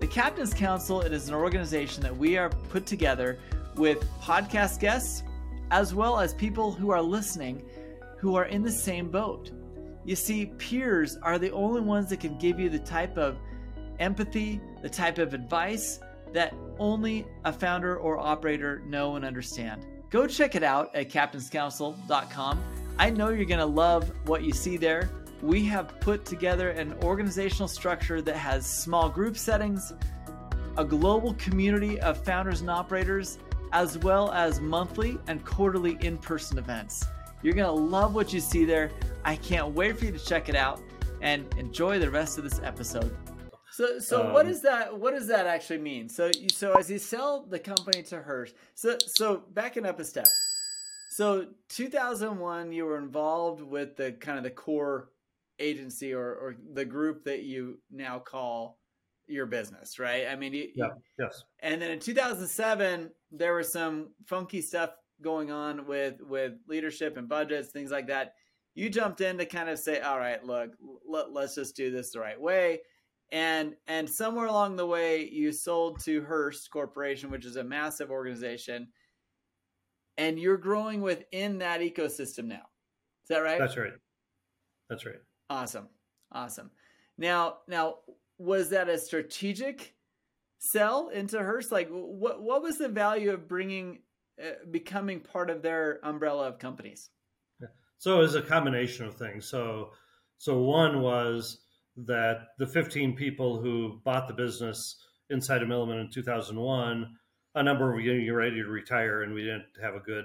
The 0.00 0.06
Captain's 0.06 0.54
Council 0.54 1.02
it 1.02 1.12
is 1.12 1.28
an 1.28 1.34
organization 1.34 2.02
that 2.02 2.16
we 2.16 2.38
are 2.38 2.48
put 2.48 2.86
together 2.86 3.38
with 3.74 4.02
podcast 4.22 4.80
guests 4.80 5.24
as 5.70 5.94
well 5.94 6.18
as 6.18 6.32
people 6.32 6.72
who 6.72 6.90
are 6.90 7.02
listening 7.02 7.62
who 8.16 8.34
are 8.34 8.46
in 8.46 8.62
the 8.62 8.72
same 8.72 9.10
boat. 9.10 9.50
You 10.06 10.16
see, 10.16 10.46
peers 10.56 11.18
are 11.22 11.38
the 11.38 11.50
only 11.50 11.82
ones 11.82 12.08
that 12.08 12.18
can 12.18 12.38
give 12.38 12.58
you 12.58 12.70
the 12.70 12.78
type 12.78 13.18
of 13.18 13.36
empathy, 13.98 14.58
the 14.80 14.88
type 14.88 15.18
of 15.18 15.34
advice 15.34 16.00
that 16.32 16.54
only 16.78 17.26
a 17.44 17.52
founder 17.52 17.98
or 17.98 18.16
operator 18.16 18.80
know 18.86 19.16
and 19.16 19.24
understand. 19.26 19.84
Go 20.08 20.26
check 20.26 20.54
it 20.54 20.62
out 20.62 20.96
at 20.96 21.10
captainscouncil.com. 21.10 22.64
I 22.98 23.10
know 23.10 23.28
you're 23.28 23.44
going 23.44 23.58
to 23.58 23.66
love 23.66 24.10
what 24.24 24.44
you 24.44 24.52
see 24.54 24.78
there. 24.78 25.10
We 25.42 25.64
have 25.66 26.00
put 26.00 26.24
together 26.24 26.70
an 26.70 26.94
organizational 27.02 27.68
structure 27.68 28.20
that 28.22 28.36
has 28.36 28.66
small 28.66 29.08
group 29.08 29.36
settings, 29.36 29.92
a 30.76 30.84
global 30.84 31.34
community 31.34 32.00
of 32.00 32.22
founders 32.24 32.60
and 32.60 32.70
operators, 32.70 33.38
as 33.72 33.98
well 33.98 34.32
as 34.32 34.60
monthly 34.60 35.18
and 35.28 35.44
quarterly 35.44 35.96
in 36.00 36.18
person 36.18 36.58
events. 36.58 37.04
You're 37.42 37.54
going 37.54 37.66
to 37.66 37.72
love 37.72 38.14
what 38.14 38.32
you 38.32 38.40
see 38.40 38.64
there. 38.64 38.90
I 39.24 39.36
can't 39.36 39.74
wait 39.74 39.98
for 39.98 40.06
you 40.06 40.12
to 40.12 40.18
check 40.18 40.48
it 40.48 40.56
out 40.56 40.80
and 41.20 41.46
enjoy 41.56 41.98
the 41.98 42.10
rest 42.10 42.38
of 42.38 42.44
this 42.44 42.60
episode. 42.64 43.16
So, 43.70 44.00
so 44.00 44.26
um, 44.26 44.32
what 44.32 44.46
does 44.46 44.62
that 44.62 44.98
what 44.98 45.14
does 45.14 45.28
that 45.28 45.46
actually 45.46 45.78
mean? 45.78 46.08
So, 46.08 46.32
so 46.52 46.72
as 46.72 46.90
you 46.90 46.98
sell 46.98 47.44
the 47.48 47.60
company 47.60 48.02
to 48.04 48.22
Hearst, 48.22 48.54
so 48.74 48.96
so 49.06 49.44
backing 49.52 49.86
up 49.86 50.00
a 50.00 50.04
step. 50.04 50.26
So, 51.10 51.46
2001, 51.70 52.72
you 52.72 52.84
were 52.84 52.98
involved 52.98 53.62
with 53.62 53.96
the 53.96 54.12
kind 54.12 54.36
of 54.36 54.44
the 54.44 54.50
core 54.50 55.08
agency 55.58 56.12
or, 56.12 56.34
or 56.34 56.56
the 56.74 56.84
group 56.84 57.24
that 57.24 57.42
you 57.42 57.78
now 57.90 58.18
call 58.18 58.78
your 59.26 59.46
business, 59.46 59.98
right? 59.98 60.26
I 60.26 60.36
mean, 60.36 60.54
you, 60.54 60.68
yeah, 60.74 60.88
yes. 61.18 61.44
And 61.60 61.80
then 61.80 61.90
in 61.90 62.00
2007, 62.00 63.10
there 63.30 63.54
was 63.54 63.70
some 63.70 64.10
funky 64.26 64.62
stuff 64.62 64.90
going 65.20 65.50
on 65.50 65.86
with 65.86 66.20
with 66.20 66.54
leadership 66.66 67.16
and 67.16 67.28
budgets, 67.28 67.70
things 67.70 67.90
like 67.90 68.06
that. 68.08 68.34
You 68.74 68.88
jumped 68.88 69.20
in 69.20 69.38
to 69.38 69.46
kind 69.46 69.68
of 69.68 69.78
say, 69.78 70.00
"All 70.00 70.18
right, 70.18 70.42
look, 70.42 70.70
let, 71.06 71.32
let's 71.32 71.54
just 71.54 71.76
do 71.76 71.90
this 71.90 72.12
the 72.12 72.20
right 72.20 72.40
way." 72.40 72.80
And 73.30 73.74
and 73.86 74.08
somewhere 74.08 74.46
along 74.46 74.76
the 74.76 74.86
way, 74.86 75.28
you 75.28 75.52
sold 75.52 76.00
to 76.04 76.22
Hearst 76.22 76.70
Corporation, 76.70 77.30
which 77.30 77.44
is 77.44 77.56
a 77.56 77.64
massive 77.64 78.10
organization, 78.10 78.88
and 80.16 80.38
you're 80.38 80.56
growing 80.56 81.02
within 81.02 81.58
that 81.58 81.80
ecosystem 81.80 82.44
now. 82.44 82.66
Is 83.24 83.28
that 83.28 83.40
right? 83.40 83.58
That's 83.58 83.76
right. 83.76 83.92
That's 84.88 85.04
right. 85.04 85.16
Awesome, 85.50 85.88
awesome. 86.32 86.70
Now, 87.16 87.58
now, 87.66 87.96
was 88.38 88.70
that 88.70 88.88
a 88.88 88.98
strategic 88.98 89.94
sell 90.58 91.08
into 91.08 91.38
Hearst? 91.38 91.72
Like, 91.72 91.88
what 91.90 92.42
what 92.42 92.62
was 92.62 92.78
the 92.78 92.88
value 92.88 93.32
of 93.32 93.48
bringing, 93.48 94.00
uh, 94.42 94.64
becoming 94.70 95.20
part 95.20 95.50
of 95.50 95.62
their 95.62 96.00
umbrella 96.02 96.48
of 96.48 96.58
companies? 96.58 97.10
So 97.98 98.18
it 98.18 98.22
was 98.22 98.36
a 98.36 98.42
combination 98.42 99.06
of 99.06 99.16
things. 99.16 99.48
So, 99.48 99.90
so 100.38 100.60
one 100.60 101.02
was 101.02 101.58
that 102.06 102.48
the 102.58 102.66
15 102.66 103.16
people 103.16 103.60
who 103.60 104.00
bought 104.04 104.28
the 104.28 104.34
business 104.34 104.96
inside 105.30 105.62
of 105.62 105.68
Milliman 105.68 106.00
in 106.00 106.10
2001, 106.10 107.16
a 107.56 107.62
number 107.62 107.92
of 107.92 108.00
you 108.00 108.32
were 108.32 108.38
ready 108.38 108.62
to 108.62 108.68
retire, 108.68 109.22
and 109.22 109.34
we 109.34 109.42
didn't 109.42 109.66
have 109.82 109.94
a 109.94 110.00
good 110.00 110.24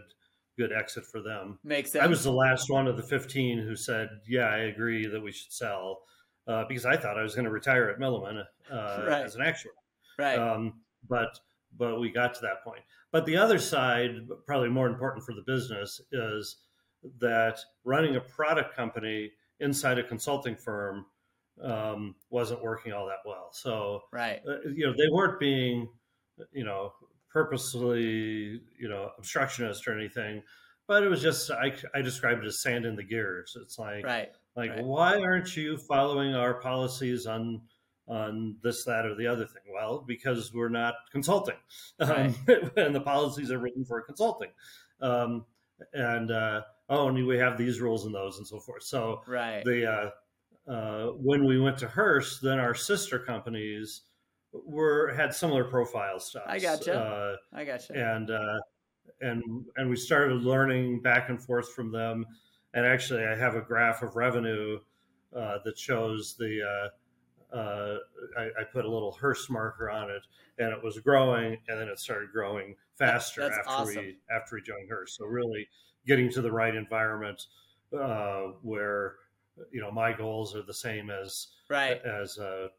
good 0.57 0.71
exit 0.71 1.05
for 1.05 1.21
them. 1.21 1.59
Makes 1.63 1.91
sense. 1.91 2.03
I 2.03 2.07
was 2.07 2.23
the 2.23 2.31
last 2.31 2.69
one 2.69 2.87
of 2.87 2.97
the 2.97 3.03
15 3.03 3.59
who 3.59 3.75
said, 3.75 4.09
"Yeah, 4.27 4.47
I 4.47 4.59
agree 4.59 5.07
that 5.07 5.21
we 5.21 5.31
should 5.31 5.51
sell," 5.51 6.01
uh, 6.47 6.65
because 6.67 6.85
I 6.85 6.97
thought 6.97 7.17
I 7.17 7.23
was 7.23 7.35
going 7.35 7.45
to 7.45 7.51
retire 7.51 7.89
at 7.89 7.99
Milliman 7.99 8.43
uh, 8.71 9.03
right. 9.07 9.23
as 9.23 9.35
an 9.35 9.41
actuary. 9.41 9.75
Right. 10.17 10.37
Um, 10.37 10.81
but 11.07 11.39
but 11.77 11.99
we 11.99 12.11
got 12.11 12.33
to 12.35 12.41
that 12.41 12.63
point. 12.63 12.81
But 13.11 13.25
the 13.25 13.37
other 13.37 13.59
side, 13.59 14.27
probably 14.45 14.69
more 14.69 14.87
important 14.87 15.25
for 15.25 15.33
the 15.33 15.43
business, 15.45 16.01
is 16.11 16.57
that 17.19 17.59
running 17.83 18.15
a 18.15 18.21
product 18.21 18.75
company 18.75 19.31
inside 19.59 19.99
a 19.99 20.03
consulting 20.03 20.55
firm 20.55 21.05
um, 21.61 22.15
wasn't 22.29 22.63
working 22.63 22.93
all 22.93 23.05
that 23.05 23.19
well. 23.25 23.49
So, 23.51 24.01
right, 24.11 24.41
uh, 24.47 24.69
you 24.69 24.85
know, 24.85 24.93
they 24.93 25.07
weren't 25.11 25.39
being, 25.39 25.87
you 26.51 26.63
know, 26.63 26.93
purposely, 27.33 28.61
you 28.77 28.87
know, 28.87 29.09
obstructionist 29.17 29.87
or 29.87 29.97
anything, 29.97 30.43
but 30.87 31.03
it 31.03 31.09
was 31.09 31.21
just 31.21 31.49
I, 31.49 31.73
I 31.95 32.01
described 32.01 32.43
it 32.43 32.47
as 32.47 32.61
sand 32.61 32.85
in 32.85 32.95
the 32.95 33.03
gears. 33.03 33.57
It's 33.59 33.79
like, 33.79 34.05
right, 34.05 34.29
like 34.55 34.69
right. 34.69 34.83
why 34.83 35.19
aren't 35.19 35.57
you 35.57 35.77
following 35.77 36.35
our 36.35 36.53
policies 36.53 37.25
on 37.25 37.61
on 38.07 38.57
this, 38.61 38.83
that, 38.83 39.05
or 39.05 39.15
the 39.15 39.25
other 39.25 39.45
thing? 39.45 39.63
Well, 39.73 40.03
because 40.05 40.53
we're 40.53 40.69
not 40.69 40.93
consulting, 41.11 41.55
um, 41.99 42.35
and 42.77 42.93
the 42.93 43.01
policies 43.03 43.49
are 43.49 43.59
written 43.59 43.83
for 43.83 44.01
consulting. 44.01 44.49
Um, 45.01 45.45
and 45.93 46.31
uh, 46.31 46.61
oh, 46.89 47.07
and 47.07 47.27
we 47.27 47.37
have 47.37 47.57
these 47.57 47.81
rules 47.81 48.05
and 48.05 48.13
those 48.13 48.37
and 48.37 48.47
so 48.47 48.59
forth. 48.59 48.83
So 48.83 49.21
right. 49.25 49.63
the 49.65 49.91
uh, 49.91 50.71
uh, 50.71 51.07
when 51.13 51.45
we 51.45 51.59
went 51.59 51.77
to 51.79 51.87
Hearst, 51.87 52.41
then 52.41 52.59
our 52.59 52.75
sister 52.75 53.17
companies 53.19 54.01
were 54.53 55.13
had 55.13 55.33
similar 55.33 55.63
profile 55.63 56.19
stuff. 56.19 56.43
I 56.47 56.59
gotcha. 56.59 56.95
Uh, 56.95 57.35
I 57.53 57.65
gotcha. 57.65 57.93
And 57.93 58.29
uh, 58.29 58.59
and 59.21 59.65
and 59.77 59.89
we 59.89 59.95
started 59.95 60.43
learning 60.43 61.01
back 61.01 61.29
and 61.29 61.41
forth 61.41 61.71
from 61.73 61.91
them. 61.91 62.25
And 62.73 62.85
actually, 62.85 63.23
I 63.23 63.35
have 63.35 63.55
a 63.55 63.61
graph 63.61 64.01
of 64.01 64.15
revenue 64.15 64.79
uh, 65.35 65.57
that 65.63 65.77
shows 65.77 66.35
the. 66.37 66.61
Uh, 66.61 66.89
uh, 67.55 67.99
I, 68.35 68.61
I, 68.61 68.63
put 68.63 68.83
a 68.83 68.89
little 68.89 69.11
Hearst 69.11 69.51
marker 69.51 69.87
on 69.87 70.09
it, 70.09 70.25
and 70.57 70.73
it 70.73 70.83
was 70.83 70.97
growing, 70.97 71.59
and 71.67 71.79
then 71.79 71.87
it 71.87 71.99
started 71.99 72.31
growing 72.31 72.75
faster 72.97 73.41
That's 73.41 73.59
after 73.59 73.69
awesome. 73.69 73.95
we 73.97 74.17
after 74.35 74.55
we 74.55 74.63
joined 74.63 74.89
Hearst. 74.89 75.17
So 75.17 75.25
really, 75.25 75.67
getting 76.07 76.31
to 76.31 76.41
the 76.41 76.51
right 76.51 76.75
environment 76.75 77.45
uh, 77.95 78.53
where 78.63 79.17
you 79.71 79.81
know 79.81 79.91
my 79.91 80.13
goals 80.13 80.55
are 80.55 80.63
the 80.63 80.73
same 80.73 81.11
as 81.11 81.49
right 81.69 82.01
as 82.03 82.39
uh, 82.39 82.69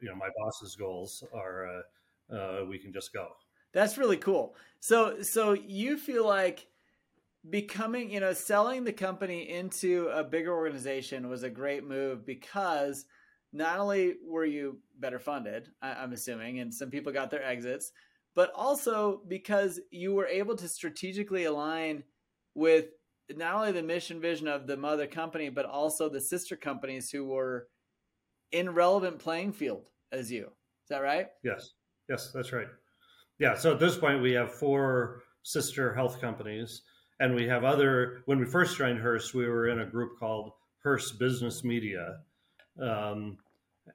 you 0.00 0.08
know 0.08 0.14
my 0.14 0.28
boss's 0.38 0.76
goals 0.76 1.24
are 1.34 1.82
uh, 2.30 2.34
uh, 2.34 2.64
we 2.68 2.78
can 2.78 2.92
just 2.92 3.12
go. 3.12 3.28
That's 3.72 3.98
really 3.98 4.16
cool. 4.16 4.54
So 4.80 5.22
so 5.22 5.52
you 5.52 5.96
feel 5.96 6.26
like 6.26 6.66
becoming 7.48 8.10
you 8.10 8.20
know 8.20 8.32
selling 8.32 8.84
the 8.84 8.92
company 8.92 9.50
into 9.50 10.08
a 10.08 10.24
bigger 10.24 10.54
organization 10.54 11.28
was 11.28 11.42
a 11.42 11.50
great 11.50 11.84
move 11.84 12.26
because 12.26 13.04
not 13.52 13.78
only 13.78 14.14
were 14.26 14.44
you 14.44 14.78
better 14.98 15.20
funded 15.20 15.68
I, 15.80 15.92
i'm 15.92 16.12
assuming 16.12 16.58
and 16.58 16.74
some 16.74 16.90
people 16.90 17.12
got 17.12 17.30
their 17.30 17.44
exits 17.44 17.92
but 18.36 18.52
also 18.54 19.22
because 19.28 19.80
you 19.90 20.12
were 20.12 20.26
able 20.26 20.56
to 20.56 20.68
strategically 20.68 21.44
align 21.44 22.02
with 22.54 22.86
not 23.34 23.54
only 23.54 23.72
the 23.72 23.82
mission 23.82 24.20
vision 24.20 24.46
of 24.46 24.66
the 24.66 24.76
mother 24.76 25.06
company, 25.06 25.48
but 25.48 25.64
also 25.64 26.08
the 26.08 26.20
sister 26.20 26.54
companies 26.54 27.10
who 27.10 27.24
were 27.24 27.66
in 28.52 28.70
relevant 28.70 29.18
playing 29.18 29.52
field 29.52 29.82
as 30.12 30.30
you. 30.30 30.44
Is 30.44 30.90
that 30.90 31.02
right? 31.02 31.28
Yes. 31.42 31.72
Yes, 32.08 32.30
that's 32.32 32.52
right. 32.52 32.68
Yeah. 33.38 33.54
So 33.54 33.72
at 33.72 33.80
this 33.80 33.96
point, 33.96 34.22
we 34.22 34.32
have 34.32 34.52
four 34.54 35.22
sister 35.42 35.94
health 35.94 36.20
companies, 36.20 36.82
and 37.20 37.34
we 37.34 37.46
have 37.48 37.64
other. 37.64 38.22
When 38.26 38.38
we 38.38 38.46
first 38.46 38.76
joined 38.76 39.00
Hearst, 39.00 39.34
we 39.34 39.46
were 39.46 39.68
in 39.68 39.80
a 39.80 39.86
group 39.86 40.18
called 40.18 40.52
Hearst 40.82 41.18
Business 41.18 41.64
Media, 41.64 42.18
um, 42.80 43.38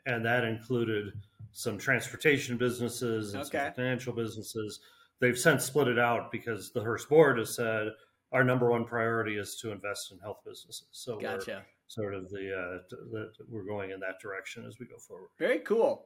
and 0.06 0.26
that 0.26 0.44
included 0.44 1.14
some 1.54 1.78
transportation 1.78 2.58
businesses 2.58 3.34
and 3.34 3.44
okay. 3.44 3.66
some 3.66 3.74
financial 3.74 4.14
businesses. 4.14 4.80
They've 5.20 5.38
since 5.38 5.66
split 5.66 5.88
it 5.88 6.00
out 6.00 6.32
because 6.32 6.72
the 6.72 6.82
Hearst 6.82 7.08
board 7.08 7.38
has 7.38 7.56
said 7.56 7.90
our 8.32 8.44
number 8.44 8.70
one 8.70 8.86
priority 8.86 9.38
is 9.38 9.58
to 9.62 9.72
invest 9.72 10.12
in 10.12 10.20
health 10.20 10.40
businesses. 10.46 10.88
So 10.92 11.20
gotcha. 11.20 11.64
sort 11.88 12.14
of 12.14 12.30
the, 12.30 12.52
uh, 12.54 12.96
the 13.12 13.32
we're 13.50 13.66
going 13.66 13.92
in 13.92 14.00
that 14.00 14.20
direction 14.22 14.66
as 14.66 14.78
we 14.80 14.86
go 14.86 14.98
forward. 14.98 15.30
Very 15.38 15.60
cool. 15.60 16.06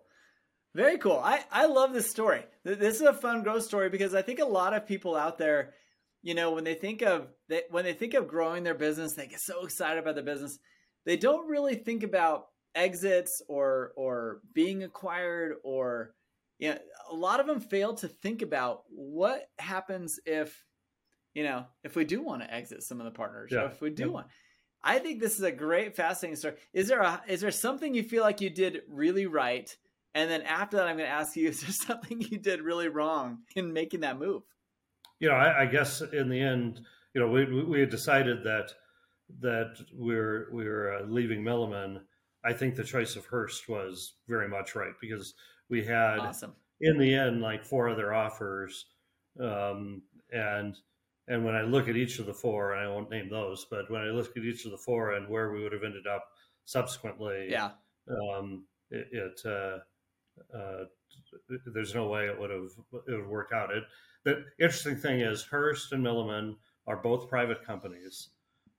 Very 0.74 0.98
cool. 0.98 1.22
I, 1.24 1.44
I 1.52 1.68
love 1.68 1.94
this 1.94 2.10
story. 2.10 2.44
This 2.64 2.96
is 2.96 3.02
a 3.02 3.14
fun 3.14 3.44
growth 3.44 3.64
story 3.64 3.90
because 3.90 4.14
I 4.14 4.22
think 4.22 4.40
a 4.40 4.46
lot 4.46 4.74
of 4.74 4.86
people 4.86 5.16
out 5.16 5.38
there, 5.38 5.74
you 6.22 6.34
know, 6.34 6.52
when 6.52 6.66
they 6.66 6.74
think 6.74 7.02
of 7.02 7.28
they, 7.48 7.62
when 7.70 7.86
they 7.86 7.94
think 7.94 8.14
of 8.14 8.28
growing 8.28 8.64
their 8.64 8.74
business, 8.74 9.14
they 9.14 9.28
get 9.28 9.40
so 9.40 9.64
excited 9.64 10.00
about 10.00 10.16
the 10.16 10.22
business. 10.22 10.60
They 11.06 11.16
don't 11.16 11.48
really 11.48 11.76
think 11.76 12.04
about 12.04 12.48
exits 12.74 13.42
or 13.48 13.94
or 13.96 14.42
being 14.54 14.84
acquired 14.84 15.54
or 15.64 16.14
you 16.60 16.70
know, 16.70 16.78
a 17.12 17.16
lot 17.16 17.40
of 17.40 17.48
them 17.48 17.60
fail 17.60 17.94
to 17.96 18.08
think 18.08 18.42
about 18.42 18.84
what 18.90 19.50
happens 19.60 20.20
if, 20.26 20.64
you 21.36 21.44
know, 21.44 21.66
if 21.84 21.96
we 21.96 22.06
do 22.06 22.24
want 22.24 22.42
to 22.42 22.52
exit 22.52 22.82
some 22.82 23.00
of 23.00 23.06
the 23.06 23.12
partners, 23.12 23.52
Yeah. 23.54 23.66
if 23.66 23.82
we 23.82 23.92
do 23.92 24.12
want. 24.12 24.28
I 24.84 25.00
think 25.00 25.20
this 25.20 25.34
is 25.36 25.42
a 25.44 25.52
great, 25.52 25.96
fascinating 25.96 26.38
story. 26.38 26.56
Is 26.74 26.88
there 26.88 27.02
a 27.02 27.22
is 27.28 27.42
there 27.42 27.52
something 27.52 27.94
you 27.94 28.04
feel 28.04 28.24
like 28.24 28.42
you 28.42 28.50
did 28.50 28.82
really 28.88 29.26
right, 29.28 29.76
and 30.16 30.30
then 30.32 30.42
after 30.44 30.78
that, 30.78 30.88
I'm 30.88 30.98
going 30.98 31.10
to 31.10 31.14
ask 31.14 31.36
you: 31.36 31.50
Is 31.50 31.62
there 31.62 31.72
something 31.72 32.22
you 32.22 32.38
did 32.40 32.62
really 32.62 32.88
wrong 32.88 33.40
in 33.56 33.74
making 33.74 34.00
that 34.02 34.18
move? 34.18 34.42
you 35.20 35.30
know, 35.30 35.36
I, 35.36 35.62
I 35.62 35.66
guess 35.66 36.02
in 36.02 36.28
the 36.30 36.42
end, 36.42 36.82
you 37.14 37.22
know, 37.22 37.30
we 37.30 37.46
we- 37.46 37.64
we 37.64 37.80
had 37.80 37.90
decided 37.90 38.44
that 38.44 38.72
that 39.40 39.76
we're 39.94 40.48
we're 40.52 40.94
uh, 40.98 41.04
leaving 41.08 41.42
Milliman. 41.44 42.02
I 42.44 42.54
think 42.54 42.76
the 42.76 42.84
choice 42.84 43.16
of 43.16 43.26
Hearst 43.26 43.68
was 43.68 44.18
very 44.28 44.48
much 44.48 44.76
right 44.76 44.94
because 45.02 45.34
we 45.68 45.84
had 45.84 46.20
Awesome. 46.20 46.54
in 46.82 47.00
the 47.00 47.12
end 47.16 47.42
like 47.42 47.64
four 47.66 47.90
other 47.90 48.14
offers, 48.14 48.86
um, 49.40 50.04
and 50.32 50.78
and 51.28 51.44
when 51.44 51.56
I 51.56 51.62
look 51.62 51.88
at 51.88 51.96
each 51.96 52.20
of 52.20 52.26
the 52.26 52.34
four, 52.34 52.74
and 52.74 52.82
I 52.82 52.88
won't 52.88 53.10
name 53.10 53.30
those, 53.30 53.66
but 53.66 53.90
when 53.90 54.02
I 54.02 54.06
look 54.12 54.36
at 54.38 54.44
each 54.44 54.66
of 54.66 54.72
the 54.72 54.78
four 54.78 55.14
and 55.14 55.28
where 55.28 55.52
we 55.52 55.64
would 55.64 55.74
have 55.74 55.84
ended 55.84 56.08
up 56.08 56.28
subsequently, 56.66 57.50
Yeah. 57.50 57.72
um, 58.10 58.66
it, 58.92 59.08
it 59.12 59.42
uh, 59.46 59.80
uh, 60.56 60.86
there's 61.68 61.96
no 61.96 62.08
way 62.08 62.28
it 62.28 62.40
would 62.40 62.50
have 62.52 62.70
it 63.08 63.12
would 63.16 63.28
work 63.28 63.52
out. 63.54 63.72
It 63.72 63.84
the 64.24 64.46
interesting 64.60 64.96
thing 64.98 65.22
is 65.22 65.44
Hearst 65.44 65.92
and 65.94 66.04
Milliman 66.04 66.56
are 66.88 66.98
both 66.98 67.30
private 67.30 67.64
companies, 67.64 68.30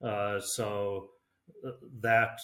uh, 0.02 0.40
so 0.40 1.10
uh, 1.66 1.72
that 2.00 2.38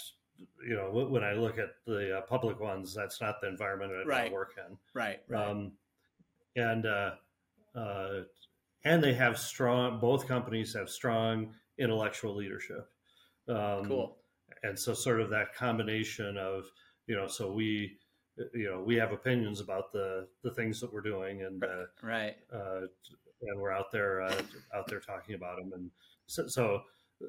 you 0.66 0.74
know 0.74 0.90
when 0.90 1.22
I 1.22 1.32
look 1.34 1.58
at 1.58 1.74
the 1.86 2.18
uh, 2.18 2.20
public 2.22 2.58
ones, 2.58 2.94
that's 2.94 3.20
not 3.20 3.40
the 3.40 3.48
environment 3.48 3.92
I'd 3.92 4.06
Right. 4.06 4.32
work 4.32 4.54
in. 4.58 4.76
Right. 4.94 5.20
Right. 5.28 5.46
Um, 5.48 5.72
and 6.56 6.86
uh, 6.86 7.12
uh, 7.74 8.20
and 8.84 9.02
they 9.02 9.14
have 9.14 9.38
strong. 9.38 9.98
Both 10.00 10.26
companies 10.28 10.74
have 10.74 10.88
strong 10.90 11.54
intellectual 11.78 12.34
leadership. 12.34 12.88
Um, 13.48 13.86
cool. 13.86 14.16
and 14.62 14.78
so 14.78 14.94
sort 14.94 15.20
of 15.20 15.30
that 15.30 15.54
combination 15.54 16.36
of 16.36 16.66
you 17.08 17.16
know 17.16 17.26
so 17.26 17.50
we 17.50 17.98
you 18.54 18.70
know 18.70 18.80
we 18.80 18.94
have 18.94 19.12
opinions 19.12 19.58
about 19.60 19.92
the 19.92 20.28
the 20.44 20.52
things 20.52 20.80
that 20.80 20.92
we're 20.92 21.00
doing 21.00 21.42
and 21.42 21.62
uh, 21.64 21.84
Right. 22.02 22.36
uh, 22.54 22.82
and 23.42 23.60
we're 23.60 23.72
out 23.72 23.90
there 23.90 24.22
uh, 24.22 24.40
out 24.74 24.86
there 24.86 25.00
talking 25.00 25.34
about 25.34 25.56
them 25.58 25.72
and 25.74 25.90
so, 26.26 26.46
so 26.46 26.82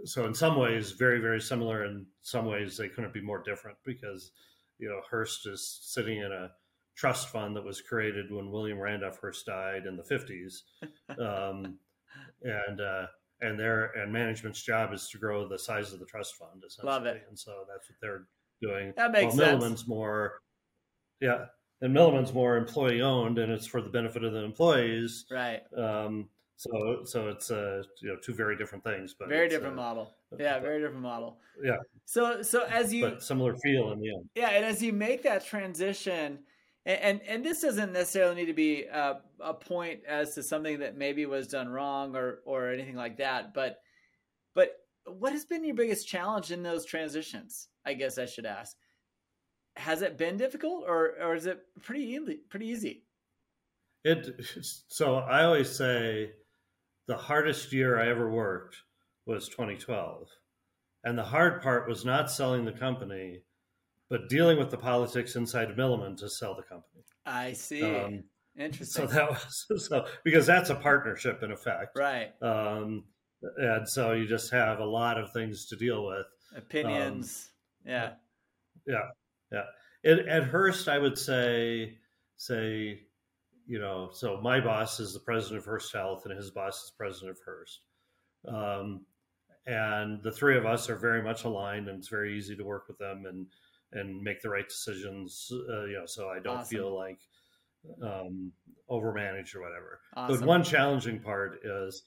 so 0.05 0.25
in 0.27 0.35
some 0.35 0.55
ways 0.55 0.91
very 0.91 1.19
very 1.19 1.41
similar 1.41 1.85
in 1.85 2.05
some 2.21 2.45
ways 2.45 2.77
they 2.77 2.89
couldn't 2.89 3.13
be 3.13 3.21
more 3.21 3.41
different 3.41 3.77
because 3.83 4.31
you 4.77 4.87
know 4.87 5.01
Hearst 5.09 5.47
is 5.47 5.67
sitting 5.81 6.19
in 6.19 6.31
a 6.31 6.51
trust 6.95 7.29
fund 7.29 7.55
that 7.55 7.63
was 7.63 7.81
created 7.81 8.31
when 8.31 8.51
William 8.51 8.79
Randolph 8.79 9.19
Hearst 9.19 9.45
died 9.45 9.85
in 9.85 9.97
the 9.97 10.03
50s 10.03 10.61
um, 11.19 11.77
and 12.43 12.81
uh, 12.81 13.07
and 13.41 13.59
their 13.59 13.85
and 13.97 14.11
management's 14.13 14.61
job 14.61 14.93
is 14.93 15.09
to 15.09 15.17
grow 15.17 15.47
the 15.47 15.57
size 15.59 15.91
of 15.93 15.99
the 15.99 16.05
trust 16.05 16.35
fund 16.35 16.63
essentially 16.65 16.91
Love 16.93 17.05
it. 17.05 17.23
and 17.29 17.37
so 17.37 17.65
that's 17.71 17.89
what 17.89 17.97
they're 18.01 18.25
doing 18.61 18.93
That 18.95 19.11
makes 19.11 19.35
well, 19.35 19.45
sense. 19.45 19.61
Milliman's 19.61 19.87
more 19.87 20.39
yeah 21.19 21.45
and 21.81 21.93
Milliman's 21.93 22.33
more 22.33 22.55
employee 22.57 23.01
owned 23.01 23.39
and 23.39 23.51
it's 23.51 23.65
for 23.65 23.81
the 23.81 23.89
benefit 23.89 24.23
of 24.23 24.33
the 24.33 24.43
employees 24.43 25.25
Right. 25.31 25.61
um, 25.77 26.29
so 26.55 27.01
so 27.03 27.27
it's 27.29 27.49
uh, 27.51 27.81
you 28.01 28.09
know 28.09 28.15
two 28.23 28.33
very 28.33 28.55
different 28.55 28.83
things, 28.83 29.15
but 29.17 29.27
Very 29.27 29.49
different 29.49 29.73
uh, 29.73 29.81
model. 29.81 30.15
Yeah. 30.39 30.59
Very 30.59 30.79
different 30.79 31.01
model. 31.01 31.39
Yeah. 31.61 31.77
So 32.05 32.41
so 32.43 32.63
as 32.69 32.93
you 32.93 33.09
but 33.09 33.23
similar 33.23 33.55
feel 33.57 33.91
in 33.91 33.99
the 33.99 34.09
end. 34.13 34.29
Yeah, 34.35 34.49
and 34.51 34.63
as 34.63 34.81
you 34.81 34.93
make 34.93 35.23
that 35.23 35.43
transition, 35.45 36.39
and 36.85 37.21
and, 37.27 37.45
this 37.45 37.61
doesn't 37.61 37.93
necessarily 37.93 38.35
need 38.35 38.47
to 38.47 38.53
be 38.53 38.85
uh, 38.91 39.15
a 39.39 39.53
point 39.53 40.01
as 40.07 40.35
to 40.35 40.43
something 40.43 40.79
that 40.79 40.97
maybe 40.97 41.25
was 41.25 41.47
done 41.47 41.69
wrong 41.69 42.15
or 42.15 42.39
or 42.45 42.69
anything 42.69 42.95
like 42.95 43.17
that, 43.17 43.53
but 43.53 43.77
but 44.53 44.71
what 45.05 45.31
has 45.31 45.45
been 45.45 45.63
your 45.63 45.75
biggest 45.75 46.07
challenge 46.07 46.51
in 46.51 46.63
those 46.63 46.85
transitions? 46.85 47.69
I 47.85 47.93
guess 47.93 48.17
I 48.17 48.25
should 48.25 48.45
ask. 48.45 48.75
Has 49.77 50.01
it 50.01 50.17
been 50.17 50.37
difficult, 50.37 50.83
or 50.87 51.13
or 51.21 51.35
is 51.35 51.45
it 51.45 51.59
pretty 51.81 52.03
easy? 52.03 52.39
Pretty 52.49 52.67
easy. 52.67 53.03
It 54.03 54.27
so 54.87 55.15
I 55.15 55.45
always 55.45 55.73
say 55.73 56.31
the 57.07 57.17
hardest 57.17 57.71
year 57.71 57.99
I 57.99 58.09
ever 58.09 58.29
worked 58.29 58.75
was 59.25 59.47
2012, 59.47 60.27
and 61.05 61.17
the 61.17 61.23
hard 61.23 61.61
part 61.61 61.87
was 61.87 62.03
not 62.03 62.29
selling 62.29 62.65
the 62.65 62.73
company, 62.73 63.39
but 64.09 64.29
dealing 64.29 64.57
with 64.57 64.71
the 64.71 64.77
politics 64.77 65.35
inside 65.35 65.69
of 65.69 65.77
Milliman 65.77 66.17
to 66.17 66.29
sell 66.29 66.55
the 66.55 66.63
company. 66.63 67.03
I 67.25 67.53
see. 67.53 67.83
Um, 67.83 68.23
Interesting. 68.57 69.07
so 69.07 69.13
that 69.13 69.29
was 69.29 69.85
so 69.87 70.05
because 70.23 70.45
that's 70.45 70.69
a 70.69 70.75
partnership 70.75 71.41
in 71.41 71.51
effect, 71.51 71.97
right. 71.97 72.31
um, 72.41 73.03
and 73.57 73.87
so 73.89 74.11
you 74.11 74.27
just 74.27 74.51
have 74.51 74.79
a 74.79 74.85
lot 74.85 75.17
of 75.17 75.31
things 75.31 75.65
to 75.67 75.75
deal 75.75 76.05
with. 76.05 76.25
Opinions. 76.55 77.51
yeah. 77.85 78.11
Yeah, 78.85 79.09
yeah. 79.51 79.63
At, 80.05 80.27
at 80.27 80.43
Hearst, 80.43 80.87
I 80.87 80.99
would 80.99 81.17
say, 81.17 81.97
say, 82.37 82.99
you 83.65 83.79
know, 83.79 84.09
so 84.13 84.39
my 84.41 84.59
boss 84.59 84.99
is 84.99 85.13
the 85.13 85.19
president 85.21 85.59
of 85.59 85.65
Hearst 85.65 85.93
Health, 85.93 86.25
and 86.25 86.35
his 86.35 86.51
boss 86.51 86.83
is 86.83 86.91
president 86.97 87.31
of 87.31 87.39
Hearst, 87.45 87.79
um, 88.47 89.05
and 89.65 90.21
the 90.21 90.31
three 90.31 90.57
of 90.57 90.65
us 90.65 90.89
are 90.89 90.97
very 90.97 91.23
much 91.23 91.45
aligned, 91.45 91.87
and 91.87 91.99
it's 91.99 92.09
very 92.09 92.37
easy 92.37 92.55
to 92.55 92.63
work 92.63 92.87
with 92.87 92.97
them 92.97 93.25
and 93.25 93.47
and 93.93 94.21
make 94.21 94.41
the 94.41 94.49
right 94.49 94.67
decisions. 94.67 95.51
Uh, 95.51 95.85
you 95.85 95.93
know, 95.93 96.05
so 96.05 96.29
I 96.29 96.39
don't 96.39 96.57
Awesome. 96.59 96.77
feel 96.77 96.95
like 96.95 97.19
um, 98.01 98.51
overmanaged 98.89 99.55
or 99.55 99.61
whatever. 99.61 100.01
Awesome. 100.15 100.39
But 100.39 100.47
one 100.47 100.63
challenging 100.63 101.19
part 101.19 101.59
is 101.63 102.03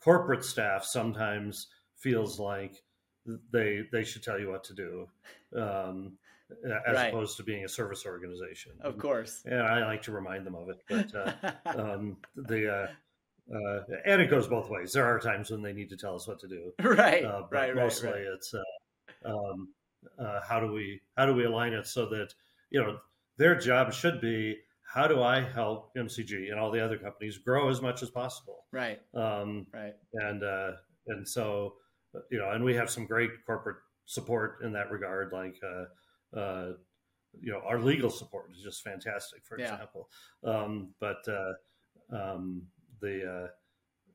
corporate 0.00 0.44
staff 0.44 0.84
sometimes 0.84 1.68
feels 1.96 2.38
like 2.38 2.82
they 3.52 3.84
they 3.90 4.04
should 4.04 4.22
tell 4.22 4.38
you 4.38 4.50
what 4.50 4.64
to 4.64 4.74
do, 4.74 5.08
um, 5.56 6.18
as 6.86 6.94
Right. 6.96 7.08
opposed 7.08 7.36
to 7.38 7.42
being 7.42 7.64
a 7.64 7.68
service 7.68 8.04
organization. 8.04 8.72
of 8.80 8.98
course. 8.98 9.42
And 9.46 9.62
I 9.62 9.84
like 9.86 10.02
to 10.02 10.12
remind 10.12 10.46
them 10.46 10.54
of 10.54 10.68
it, 10.68 10.82
but 10.88 11.14
uh, 11.14 11.52
um, 11.78 12.18
the 12.36 12.72
uh, 12.72 12.88
uh, 13.54 13.80
and 14.06 14.20
it 14.22 14.30
goes 14.30 14.46
both 14.46 14.68
ways. 14.70 14.92
There 14.92 15.04
are 15.04 15.18
times 15.18 15.50
when 15.50 15.62
they 15.62 15.72
need 15.72 15.88
to 15.90 15.96
tell 15.96 16.14
us 16.14 16.26
what 16.28 16.38
to 16.40 16.48
do, 16.48 16.72
right. 16.82 17.24
uh, 17.24 17.42
but 17.50 17.52
right. 17.52 17.74
Right. 17.74 17.76
mostly 17.76 18.10
Right. 18.10 18.20
it's 18.34 18.54
uh, 18.54 18.62
um, 19.24 19.73
uh, 20.18 20.40
how 20.42 20.60
do 20.60 20.72
we 20.72 21.00
how 21.16 21.26
do 21.26 21.34
we 21.34 21.44
align 21.44 21.72
it 21.72 21.86
so 21.86 22.06
that 22.06 22.34
you 22.70 22.80
know 22.82 22.98
their 23.36 23.54
job 23.58 23.92
should 23.92 24.20
be 24.20 24.56
how 24.82 25.06
do 25.08 25.22
I 25.22 25.40
help 25.40 25.94
MCG 25.96 26.50
and 26.50 26.60
all 26.60 26.70
the 26.70 26.84
other 26.84 26.98
companies 26.98 27.38
grow 27.38 27.68
as 27.68 27.80
much 27.82 28.02
as 28.02 28.10
possible, 28.10 28.66
Right. 28.70 29.00
um, 29.14 29.66
Right. 29.72 29.94
and 30.14 30.42
uh, 30.42 30.72
and 31.08 31.28
so 31.28 31.76
you 32.30 32.38
know, 32.38 32.50
and 32.50 32.62
we 32.64 32.74
have 32.74 32.88
some 32.90 33.06
great 33.06 33.30
corporate 33.44 33.78
support 34.06 34.62
in 34.62 34.72
that 34.72 34.90
regard, 34.90 35.32
like. 35.32 35.56
Uh, 35.62 35.84
uh, 36.36 36.72
you 37.40 37.50
know, 37.52 37.60
our 37.66 37.80
legal 37.80 38.10
support 38.10 38.48
is 38.52 38.62
just 38.62 38.82
fantastic, 38.84 39.44
for 39.44 39.58
Yeah. 39.58 39.72
example. 39.72 40.08
Um, 40.44 40.94
but 41.00 41.26
uh, 41.28 41.54
um, 42.16 42.68
the 43.00 43.28
uh, 43.28 43.48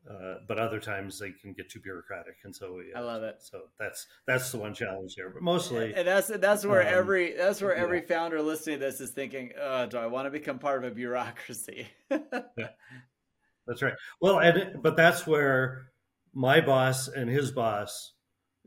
uh, 0.10 0.36
but 0.48 0.58
other 0.60 0.80
times 0.80 1.20
they 1.20 1.32
can 1.32 1.54
get 1.54 1.70
too 1.70 1.80
bureaucratic, 1.80 2.36
and 2.44 2.56
so 2.56 2.74
we. 2.74 2.94
I 2.96 3.02
love 3.02 3.24
it. 3.24 3.38
So 3.40 3.64
that's 3.80 4.08
that's 4.28 4.52
the 4.52 4.58
one 4.58 4.74
challenge 4.74 5.14
here, 5.16 5.30
but 5.30 5.42
mostly, 5.42 5.94
and 5.94 6.08
that's 6.08 6.28
that's 6.28 6.66
where 6.66 6.82
um, 6.82 6.88
every 6.88 7.34
that's 7.34 7.62
where 7.62 7.76
yeah. 7.76 7.84
every 7.84 8.02
founder 8.02 8.42
listening 8.42 8.80
to 8.80 8.86
this 8.86 9.02
is 9.02 9.12
thinking, 9.12 9.52
uh, 9.62 9.86
do 9.88 9.98
I 9.98 10.08
want 10.08 10.26
to 10.26 10.32
become 10.32 10.60
part 10.60 10.84
of 10.84 10.92
a 10.92 10.96
bureaucracy? 10.96 11.88
that's 12.10 13.82
right. 13.82 13.94
Well, 14.22 14.40
and 14.40 14.82
but 14.82 14.96
that's 14.96 15.28
where 15.28 15.88
my 16.34 16.62
boss 16.62 17.08
and 17.08 17.30
his 17.30 17.52
boss, 17.52 18.14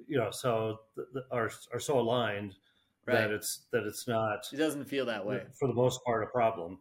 you 0.06 0.18
know, 0.18 0.30
so 0.30 0.78
are 1.30 1.50
are 1.72 1.80
so 1.80 1.98
aligned 1.98 2.54
right. 3.06 3.14
that 3.14 3.30
it's 3.30 3.66
that 3.72 3.84
it's 3.84 4.06
not 4.06 4.46
It 4.52 4.56
doesn't 4.56 4.84
feel 4.84 5.06
that 5.06 5.24
way. 5.24 5.42
for 5.58 5.66
the 5.68 5.74
most 5.74 6.04
part 6.04 6.22
a 6.22 6.26
problem 6.26 6.78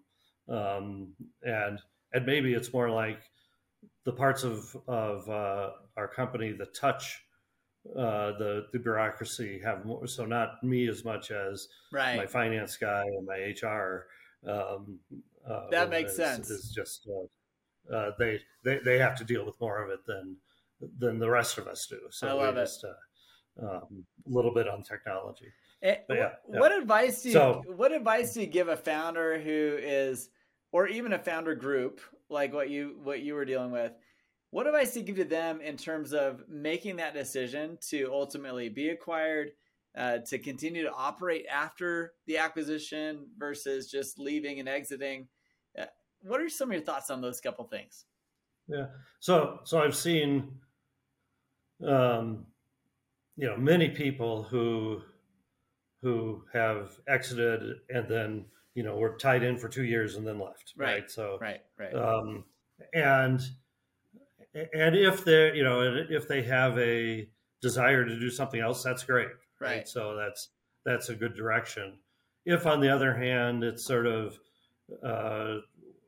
um, 0.50 1.14
and 1.44 1.80
and 2.14 2.26
maybe 2.26 2.54
it's 2.54 2.74
more 2.74 2.90
like 2.90 3.22
the 4.04 4.12
parts 4.12 4.44
of 4.44 4.76
of 4.88 5.30
uh, 5.30 5.72
our 5.98 6.08
company 6.08 6.52
that 6.54 6.74
touch 6.74 7.24
uh, 7.96 8.32
the 8.38 8.68
the 8.74 8.80
bureaucracy 8.80 9.60
have 9.64 9.86
more 9.86 10.08
so 10.08 10.26
not 10.26 10.64
me 10.64 10.88
as 10.88 11.04
much 11.04 11.32
as 11.32 11.68
Right. 11.92 12.16
my 12.18 12.26
finance 12.26 12.78
guy 12.78 13.02
and 13.04 13.26
my 13.26 13.54
HR 13.62 14.08
um, 14.48 15.00
uh, 15.48 15.70
That 15.72 15.90
makes 15.90 16.12
is, 16.12 16.18
sense. 16.18 16.50
is 16.50 16.72
just 16.74 17.08
uh, 17.10 17.94
uh, 17.96 18.12
they, 18.18 18.40
they 18.64 18.80
they 18.86 18.98
have 19.00 19.16
to 19.18 19.24
deal 19.24 19.46
with 19.46 19.60
more 19.60 19.84
of 19.84 19.90
it 19.90 20.06
than 20.06 20.38
than 21.00 21.20
the 21.20 21.30
rest 21.30 21.58
of 21.58 21.68
us 21.68 21.86
do 21.88 22.00
so 22.10 22.28
I 22.28 22.32
love 22.34 22.58
it. 22.58 22.62
just 22.62 22.84
uh, 22.86 23.66
um, 23.68 24.06
a 24.26 24.30
little 24.30 24.54
bit 24.54 24.68
on 24.68 24.84
technology 24.84 25.52
Eh, 25.84 25.96
But 26.08 26.18
yeah, 26.18 26.30
yeah. 26.54 26.60
What 26.60 26.72
advice 26.72 27.24
do 27.24 27.30
you 27.30 27.34
So- 27.34 27.64
what 27.76 27.92
advice 27.92 28.34
do 28.36 28.42
you 28.42 28.48
give 28.48 28.68
a 28.68 28.78
founder 28.78 29.40
who 29.40 29.78
is 29.82 30.30
or 30.72 30.88
even 30.88 31.14
a 31.14 31.20
founder 31.20 31.56
group 31.56 32.02
like 32.30 32.54
what 32.54 32.70
you 32.70 32.98
what 33.04 33.22
you 33.22 33.34
were 33.34 33.46
dealing 33.46 33.72
with? 33.72 33.94
What 34.52 34.68
advice 34.68 34.94
do 34.94 35.00
you 35.00 35.06
give 35.06 35.16
to 35.18 35.24
them 35.24 35.62
in 35.62 35.78
terms 35.78 36.14
of 36.14 36.44
making 36.50 36.98
that 36.98 37.14
decision 37.14 37.78
to 37.90 38.10
ultimately 38.12 38.68
be 38.68 38.90
acquired, 38.90 39.52
uh, 39.98 40.18
to 40.28 40.40
continue 40.40 40.84
to 40.84 40.92
operate 40.92 41.46
after 41.50 42.14
the 42.28 42.38
acquisition 42.38 43.28
versus 43.38 43.90
just 43.90 44.20
leaving 44.20 44.60
and 44.60 44.68
exiting? 44.68 45.28
what 46.24 46.42
are 46.42 46.50
some 46.50 46.70
of 46.70 46.74
your 46.74 46.84
thoughts 46.84 47.10
on 47.10 47.22
those 47.22 47.42
couple 47.42 47.66
things? 47.66 48.06
Yeah. 48.68 48.88
So 49.20 49.60
so 49.64 49.80
I've 49.82 49.96
seen 49.96 50.60
um 51.86 52.46
you 53.38 53.48
know 53.48 53.58
many 53.58 53.90
people 53.90 54.44
who 54.44 55.02
who 56.02 56.44
have 56.54 56.92
exited 57.08 57.78
and 57.90 58.08
then 58.08 58.46
you 58.76 58.84
know 58.84 58.96
were 58.98 59.18
tied 59.18 59.44
in 59.44 59.58
for 59.58 59.68
two 59.68 59.84
years 59.84 60.16
and 60.16 60.26
then 60.26 60.40
left 60.40 60.74
Right. 60.78 61.02
right, 61.02 61.12
so 61.12 61.38
Right, 61.42 61.62
right. 61.78 61.94
um 61.94 62.46
and 62.94 63.42
and 64.54 64.96
if 64.96 65.24
they're 65.24 65.56
you 65.56 65.64
know 65.64 65.82
if 66.10 66.28
they 66.28 66.42
have 66.44 66.78
a 66.78 67.28
desire 67.62 68.06
to 68.06 68.20
do 68.20 68.30
something 68.30 68.60
else 68.60 68.84
that's 68.84 69.04
great 69.04 69.30
Right. 69.60 69.88
so 69.88 70.16
that's 70.16 70.50
that's 70.86 71.10
a 71.10 71.16
good 71.16 71.36
direction 71.36 72.00
if 72.46 72.66
on 72.66 72.80
the 72.82 72.90
other 72.90 73.14
hand 73.14 73.64
it's 73.64 73.86
sort 73.86 74.08
of 74.08 74.40
uh 75.04 75.58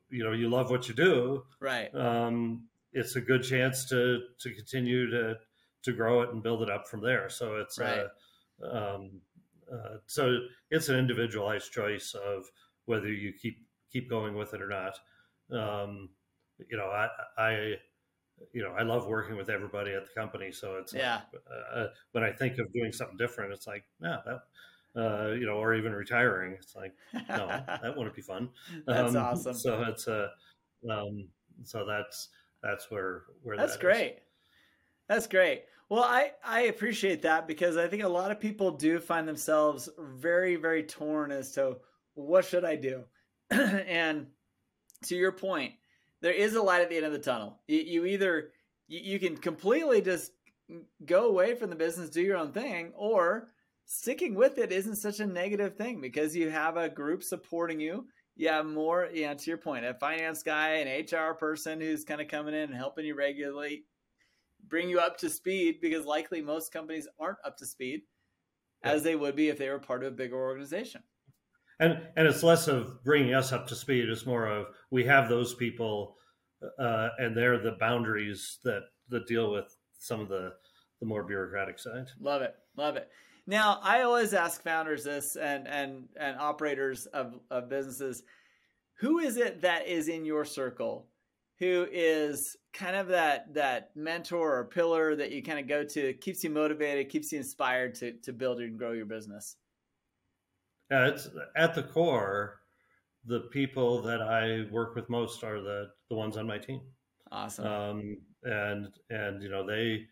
you 0.10 0.24
know 0.24 0.32
you 0.32 0.50
love 0.50 0.70
what 0.70 0.88
you 0.90 0.96
do 0.96 1.44
right. 1.60 1.94
um, 1.96 2.68
it's 2.92 3.16
a 3.16 3.22
good 3.22 3.44
chance 3.44 3.86
to 3.90 4.22
to 4.40 4.54
continue 4.54 5.10
to 5.10 5.36
to 5.84 5.92
grow 5.94 6.22
it 6.22 6.30
and 6.32 6.42
build 6.42 6.62
it 6.62 6.70
up 6.70 6.88
from 6.88 7.02
there. 7.02 7.28
So 7.30 7.58
it's 7.58 7.78
Right. 7.78 8.06
uh, 8.64 8.68
um, 8.96 9.20
uh, 9.74 9.98
so 10.08 10.40
it's 10.72 10.90
an 10.90 10.98
individualized 10.98 11.72
choice 11.72 12.14
of 12.14 12.46
whether 12.86 13.12
you 13.12 13.34
keep 13.34 13.68
keep 13.92 14.10
going 14.10 14.36
with 14.36 14.54
it 14.54 14.62
or 14.62 14.68
not. 14.70 15.00
Um, 15.52 16.16
you 16.70 16.78
know, 16.78 16.88
I, 16.88 17.10
I 17.38 17.76
you 18.54 18.64
know 18.64 18.72
I 18.74 18.84
love 18.84 19.08
working 19.08 19.36
with 19.38 19.50
everybody 19.50 19.92
at 19.94 20.06
the 20.06 20.12
company, 20.14 20.52
so 20.52 20.78
it's 20.78 20.94
Yeah. 20.94 21.22
Like, 21.34 21.44
uh, 21.74 21.88
when 22.12 22.24
I 22.24 22.32
think 22.32 22.58
of 22.60 22.72
doing 22.74 22.92
something 22.92 23.18
different, 23.18 23.54
it's 23.54 23.68
like, 23.68 23.86
yeah, 24.02 24.22
that. 24.26 24.42
Uh, 24.96 25.32
you 25.32 25.48
know, 25.48 25.54
or 25.58 25.74
even 25.74 25.92
retiring, 25.92 26.54
it's 26.54 26.76
like, 26.76 26.96
no, 27.34 27.64
that 27.82 27.98
wouldn't 27.98 28.16
be 28.16 28.22
fun. 28.22 28.52
That's 28.86 29.16
Um, 29.16 29.16
awesome. 29.16 29.54
So 29.54 29.82
it's 29.84 30.08
a, 30.08 30.32
um, 30.90 31.30
so 31.64 31.86
that's 31.86 32.30
that's 32.62 32.92
where 32.92 33.24
where 33.42 33.58
That's 33.58 33.76
that 33.76 33.82
is. 33.82 34.04
great. 34.04 34.20
That's 35.08 35.28
great. 35.28 35.66
Well, 35.90 36.04
I, 36.04 36.32
I 36.44 36.62
appreciate 36.64 37.22
that 37.24 37.48
because 37.48 37.78
I 37.78 37.88
think 37.88 38.04
a 38.04 38.08
lot 38.08 38.32
of 38.32 38.40
people 38.40 38.72
do 38.72 39.00
find 39.00 39.28
themselves 39.28 39.90
very, 39.98 40.56
very 40.56 40.84
torn 40.84 41.32
as 41.32 41.52
to 41.54 41.78
what 42.16 42.46
should 42.46 42.66
I 42.66 42.76
do? 42.76 43.04
and 43.52 44.28
to 45.06 45.16
your 45.16 45.32
point, 45.32 45.74
there 46.22 46.34
is 46.34 46.56
a 46.56 46.62
light 46.62 46.82
at 46.82 46.90
the 46.90 46.98
end 46.98 47.06
of 47.06 47.12
the 47.12 47.20
tunnel. 47.20 47.60
You, 47.68 47.80
you 47.80 48.06
either 48.06 48.52
you, 48.88 49.00
you 49.04 49.20
can 49.20 49.38
completely 49.38 50.02
just 50.02 50.32
go 51.06 51.28
away 51.28 51.56
from 51.56 51.70
the 51.70 51.76
business, 51.76 52.10
do 52.10 52.22
your 52.22 52.38
own 52.38 52.52
thing, 52.52 52.94
or 52.96 53.50
sticking 53.86 54.36
with 54.36 54.58
it 54.58 54.72
isn't 54.72 54.96
such 54.96 55.20
a 55.20 55.26
negative 55.26 55.76
thing 55.76 56.02
because 56.02 56.36
you 56.36 56.50
have 56.50 56.78
a 56.78 56.90
group 56.90 57.24
supporting 57.24 57.80
you. 57.80 58.08
You 58.36 58.48
have 58.50 58.66
more, 58.66 59.10
yeah, 59.14 59.34
to 59.34 59.50
your 59.50 59.58
point, 59.58 59.86
a 59.86 59.94
finance 59.94 60.42
guy, 60.42 60.76
an 60.78 61.06
HR 61.06 61.34
person 61.36 61.80
who's 61.80 62.04
kind 62.04 62.22
of 62.22 62.28
coming 62.28 62.56
in 62.56 62.62
and 62.62 62.76
helping 62.76 63.06
you 63.06 63.16
regulate, 63.16 63.86
bring 64.68 64.90
you 64.90 65.00
up 65.00 65.18
to 65.18 65.30
speed 65.30 65.80
because 65.82 66.06
likely 66.06 66.42
most 66.42 66.72
companies 66.72 67.08
aren't 67.20 67.38
up 67.46 67.58
to 67.58 67.66
speed 67.66 68.02
as 68.84 69.04
they 69.04 69.16
would 69.16 69.36
be 69.36 69.50
if 69.50 69.58
they 69.58 69.70
were 69.70 69.80
part 69.80 70.04
of 70.04 70.14
a 70.14 70.16
bigger 70.16 70.36
organization. 70.36 71.02
And 71.80 72.02
and 72.16 72.28
it's 72.28 72.44
less 72.44 72.68
of 72.68 73.04
bringing 73.04 73.34
us 73.34 73.52
up 73.52 73.68
to 73.68 73.76
speed. 73.76 74.10
It's 74.10 74.26
more 74.26 74.46
of 74.48 74.68
we 74.92 75.04
have 75.06 75.28
those 75.28 75.56
people, 75.56 76.16
uh, 76.80 77.10
and 77.18 77.36
they're 77.36 77.58
the 77.58 77.78
boundaries 77.80 78.60
that 78.64 78.84
that 79.10 79.28
deal 79.28 79.52
with 79.52 79.76
some 79.98 80.20
of 80.20 80.30
the 80.30 80.52
the 81.00 81.06
more 81.06 81.24
bureaucratic 81.24 81.80
side. 81.80 82.08
Love 82.20 82.42
it. 82.42 82.56
Love 82.78 82.96
it. 82.96 83.10
Now, 83.46 83.80
I 83.82 84.04
always 84.04 84.34
ask 84.34 84.62
founders 84.64 85.04
this 85.04 85.36
and 85.36 85.68
and 85.68 86.08
and 86.18 86.38
operators 86.38 87.08
of, 87.08 87.40
of 87.50 87.70
businesses, 87.70 88.24
who 89.00 89.20
is 89.20 89.38
it 89.38 89.62
that 89.62 89.88
is 89.88 90.08
in 90.08 90.26
your 90.26 90.46
circle 90.46 91.08
who 91.60 91.88
is 91.92 92.58
kind 92.74 92.96
of 92.96 93.08
that 93.10 93.54
that 93.54 93.92
mentor 93.96 94.58
or 94.60 94.66
pillar 94.66 95.16
that 95.16 95.32
you 95.32 95.42
kind 95.44 95.60
of 95.60 95.68
go 95.68 95.84
to, 95.84 96.14
keeps 96.14 96.44
you 96.44 96.50
motivated, 96.50 97.10
keeps 97.10 97.32
you 97.32 97.38
inspired 97.38 97.96
to 97.96 98.14
to 98.24 98.34
build 98.34 98.60
and 98.60 98.78
grow 98.78 98.92
your 98.92 99.06
business? 99.06 99.56
Yeah, 100.92 101.08
it's 101.08 101.30
at 101.56 101.74
the 101.76 101.84
core. 101.84 102.60
The 103.26 103.42
people 103.52 104.02
that 104.02 104.22
I 104.22 104.70
work 104.72 104.96
with 104.96 105.10
most 105.10 105.44
are 105.44 105.62
the 105.62 105.90
the 106.10 106.16
ones 106.16 106.36
on 106.38 106.46
my 106.48 106.58
team. 106.58 106.82
Awesome. 107.32 107.66
um, 107.66 108.18
and 108.44 108.90
and 109.10 109.42
you 109.42 109.50
know 109.50 109.66
they 109.66 110.06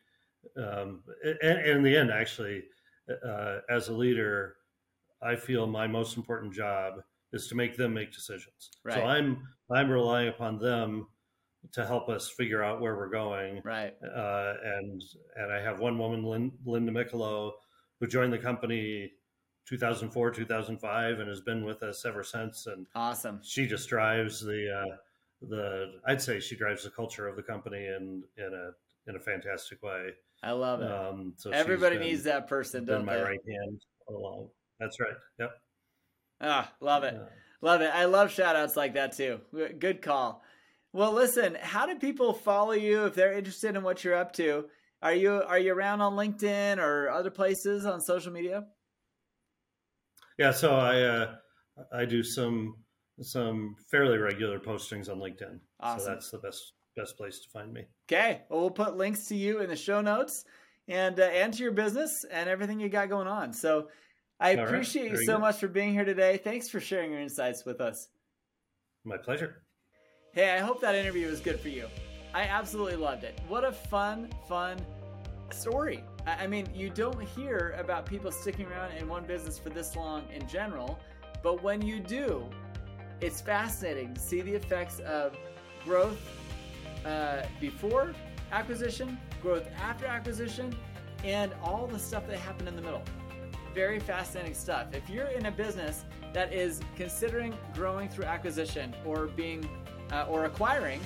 um, 0.57 1.03
and, 1.23 1.37
and 1.43 1.67
in 1.77 1.83
the 1.83 1.95
end 1.95 2.09
actually 2.11 2.63
uh, 3.27 3.57
as 3.69 3.89
a 3.89 3.93
leader 3.93 4.55
i 5.21 5.35
feel 5.35 5.67
my 5.67 5.85
most 5.85 6.17
important 6.17 6.53
job 6.53 6.93
is 7.33 7.47
to 7.47 7.55
make 7.55 7.77
them 7.77 7.93
make 7.93 8.11
decisions 8.11 8.71
Right. 8.83 8.95
so 8.95 9.03
i'm 9.03 9.45
i'm 9.69 9.89
relying 9.91 10.29
upon 10.29 10.57
them 10.57 11.07
to 11.73 11.85
help 11.85 12.09
us 12.09 12.27
figure 12.29 12.63
out 12.63 12.81
where 12.81 12.95
we're 12.95 13.09
going 13.09 13.61
right. 13.63 13.93
uh, 14.03 14.53
and 14.63 15.01
and 15.35 15.51
i 15.53 15.59
have 15.61 15.79
one 15.79 15.97
woman 15.97 16.23
Lin, 16.23 16.51
linda 16.65 16.91
Michelow, 16.91 17.51
who 17.99 18.07
joined 18.07 18.33
the 18.33 18.37
company 18.39 19.11
2004 19.67 20.31
2005 20.31 21.19
and 21.19 21.29
has 21.29 21.41
been 21.41 21.63
with 21.63 21.83
us 21.83 22.03
ever 22.05 22.23
since 22.23 22.65
and 22.67 22.87
Awesome. 22.95 23.39
she 23.43 23.67
just 23.67 23.87
drives 23.89 24.41
the 24.41 24.69
uh, 24.91 24.95
the 25.49 25.93
I'd 26.07 26.21
say 26.21 26.39
she 26.39 26.55
drives 26.55 26.83
the 26.83 26.89
culture 26.89 27.27
of 27.27 27.35
the 27.35 27.43
company 27.43 27.85
in 27.85 28.23
in 28.37 28.53
a 28.53 28.71
in 29.09 29.15
a 29.15 29.19
fantastic 29.19 29.81
way. 29.81 30.09
I 30.43 30.51
love 30.51 30.81
it. 30.81 30.91
Um, 30.91 31.33
so 31.37 31.49
Everybody 31.51 31.97
been- 31.97 32.07
needs 32.07 32.23
that 32.23 32.47
person, 32.47 32.85
don't 32.85 33.05
my 33.05 33.15
they? 33.17 33.23
right 33.23 33.39
hand 33.47 33.81
along. 34.09 34.49
That's 34.79 34.99
right. 34.99 35.13
Yep. 35.39 35.51
Ah, 36.41 36.71
love 36.79 37.03
it. 37.03 37.15
Uh, 37.15 37.25
Love 37.63 37.81
it. 37.81 37.91
I 37.93 38.05
love 38.05 38.31
shout 38.31 38.55
outs 38.55 38.75
like 38.75 38.95
that 38.95 39.11
too. 39.15 39.39
Good 39.77 40.01
call. 40.01 40.41
Well, 40.93 41.13
listen, 41.13 41.57
how 41.61 41.85
do 41.85 41.95
people 41.95 42.33
follow 42.33 42.73
you 42.73 43.05
if 43.05 43.15
they're 43.15 43.33
interested 43.33 43.75
in 43.75 43.83
what 43.83 44.03
you're 44.03 44.15
up 44.15 44.33
to? 44.33 44.65
Are 45.01 45.13
you 45.13 45.41
are 45.47 45.57
you 45.57 45.73
around 45.73 46.01
on 46.01 46.13
LinkedIn 46.13 46.77
or 46.77 47.09
other 47.09 47.31
places 47.31 47.85
on 47.85 48.01
social 48.01 48.31
media? 48.31 48.65
yeah. 50.37 50.51
So 50.51 50.75
I 50.75 51.01
uh, 51.01 51.35
I 51.93 52.05
do 52.05 52.23
some 52.23 52.75
some 53.21 53.75
fairly 53.89 54.17
regular 54.17 54.59
postings 54.59 55.09
on 55.09 55.19
LinkedIn. 55.19 55.59
Awesome. 55.79 55.99
So 55.99 56.05
that's 56.05 56.31
the 56.31 56.37
best 56.39 56.73
best 56.95 57.17
place 57.17 57.39
to 57.39 57.49
find 57.49 57.73
me. 57.73 57.85
Okay. 58.11 58.41
Well, 58.49 58.61
we'll 58.61 58.71
put 58.71 58.97
links 58.97 59.27
to 59.27 59.35
you 59.35 59.61
in 59.61 59.69
the 59.69 59.75
show 59.75 60.01
notes 60.01 60.45
and 60.87 61.19
uh, 61.19 61.23
and 61.23 61.53
to 61.53 61.63
your 61.63 61.71
business 61.71 62.25
and 62.29 62.49
everything 62.49 62.79
you 62.79 62.89
got 62.89 63.09
going 63.09 63.27
on. 63.27 63.53
So 63.53 63.87
I 64.39 64.51
All 64.51 64.57
right. 64.57 64.67
appreciate 64.67 65.11
you 65.11 65.17
so 65.17 65.35
good. 65.35 65.41
much 65.41 65.59
for 65.59 65.67
being 65.67 65.93
here 65.93 66.05
today. 66.05 66.37
Thanks 66.37 66.69
for 66.69 66.79
sharing 66.79 67.11
your 67.11 67.21
insights 67.21 67.65
with 67.65 67.79
us. 67.79 68.09
My 69.03 69.17
pleasure. 69.17 69.63
Hey, 70.33 70.51
I 70.51 70.59
hope 70.59 70.79
that 70.79 70.95
interview 70.95 71.27
was 71.27 71.41
good 71.41 71.59
for 71.59 71.67
you. 71.67 71.87
I 72.33 72.43
absolutely 72.43 72.95
loved 72.95 73.25
it. 73.25 73.37
What 73.49 73.65
a 73.65 73.71
fun, 73.73 74.29
fun 74.47 74.77
story. 75.49 76.05
I 76.25 76.47
mean, 76.47 76.69
you 76.73 76.89
don't 76.89 77.21
hear 77.21 77.75
about 77.77 78.05
people 78.05 78.31
sticking 78.31 78.65
around 78.67 78.93
in 78.93 79.09
one 79.09 79.25
business 79.25 79.59
for 79.59 79.71
this 79.71 79.93
long 79.97 80.23
in 80.33 80.47
general, 80.47 80.97
but 81.43 81.61
when 81.61 81.81
you 81.81 81.99
do, 81.99 82.45
it's 83.19 83.41
fascinating 83.41 84.13
to 84.13 84.21
see 84.21 84.39
the 84.39 84.53
effects 84.53 84.99
of 85.01 85.35
growth 85.83 86.17
uh, 87.05 87.41
before 87.59 88.13
acquisition, 88.53 89.17
growth 89.41 89.67
after 89.81 90.05
acquisition, 90.05 90.73
and 91.25 91.51
all 91.61 91.87
the 91.87 91.99
stuff 91.99 92.25
that 92.27 92.39
happened 92.39 92.69
in 92.69 92.77
the 92.77 92.81
middle. 92.81 93.03
Very 93.75 93.99
fascinating 93.99 94.53
stuff. 94.53 94.93
If 94.93 95.09
you're 95.09 95.27
in 95.27 95.47
a 95.47 95.51
business 95.51 96.05
that 96.31 96.53
is 96.53 96.79
considering 96.95 97.53
growing 97.73 98.07
through 98.07 98.25
acquisition 98.25 98.95
or 99.05 99.27
being 99.27 99.67
uh, 100.11 100.25
or 100.29 100.45
acquiring, 100.45 100.99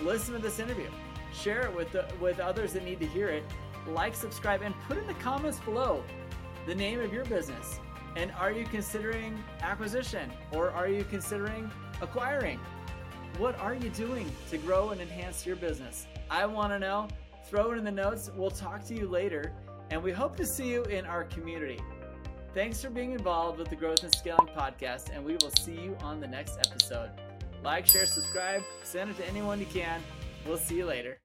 listen 0.00 0.34
to 0.34 0.40
this 0.40 0.58
interview. 0.58 0.88
Share 1.32 1.62
it 1.62 1.74
with 1.74 1.92
the, 1.92 2.06
with 2.20 2.40
others 2.40 2.72
that 2.72 2.84
need 2.84 3.00
to 3.00 3.06
hear 3.06 3.28
it. 3.28 3.44
Like, 3.86 4.14
subscribe, 4.14 4.62
and 4.62 4.74
put 4.88 4.98
in 4.98 5.06
the 5.06 5.14
comments 5.14 5.60
below 5.60 6.02
the 6.66 6.74
name 6.74 7.00
of 7.00 7.12
your 7.12 7.24
business. 7.26 7.78
And 8.16 8.32
are 8.32 8.50
you 8.50 8.64
considering 8.64 9.42
acquisition 9.60 10.30
or 10.52 10.70
are 10.70 10.88
you 10.88 11.04
considering 11.04 11.70
acquiring? 12.00 12.58
What 13.38 13.58
are 13.60 13.74
you 13.74 13.90
doing 13.90 14.30
to 14.50 14.56
grow 14.58 14.90
and 14.90 15.00
enhance 15.00 15.44
your 15.44 15.56
business? 15.56 16.06
I 16.30 16.46
want 16.46 16.72
to 16.72 16.78
know. 16.78 17.08
Throw 17.48 17.72
it 17.72 17.78
in 17.78 17.84
the 17.84 17.92
notes. 17.92 18.30
We'll 18.34 18.50
talk 18.50 18.84
to 18.86 18.94
you 18.94 19.06
later, 19.06 19.52
and 19.90 20.02
we 20.02 20.10
hope 20.10 20.36
to 20.38 20.46
see 20.46 20.68
you 20.68 20.82
in 20.84 21.04
our 21.06 21.24
community. 21.24 21.78
Thanks 22.54 22.82
for 22.82 22.90
being 22.90 23.12
involved 23.12 23.58
with 23.58 23.68
the 23.68 23.76
Growth 23.76 24.02
and 24.02 24.12
Scaling 24.12 24.48
podcast, 24.56 25.14
and 25.14 25.22
we 25.22 25.34
will 25.34 25.52
see 25.60 25.74
you 25.74 25.96
on 26.00 26.18
the 26.18 26.26
next 26.26 26.58
episode. 26.58 27.10
Like, 27.66 27.84
share, 27.84 28.06
subscribe, 28.06 28.62
send 28.84 29.10
it 29.10 29.16
to 29.16 29.26
anyone 29.26 29.58
you 29.58 29.66
can. 29.66 30.00
We'll 30.46 30.56
see 30.56 30.76
you 30.76 30.86
later. 30.86 31.18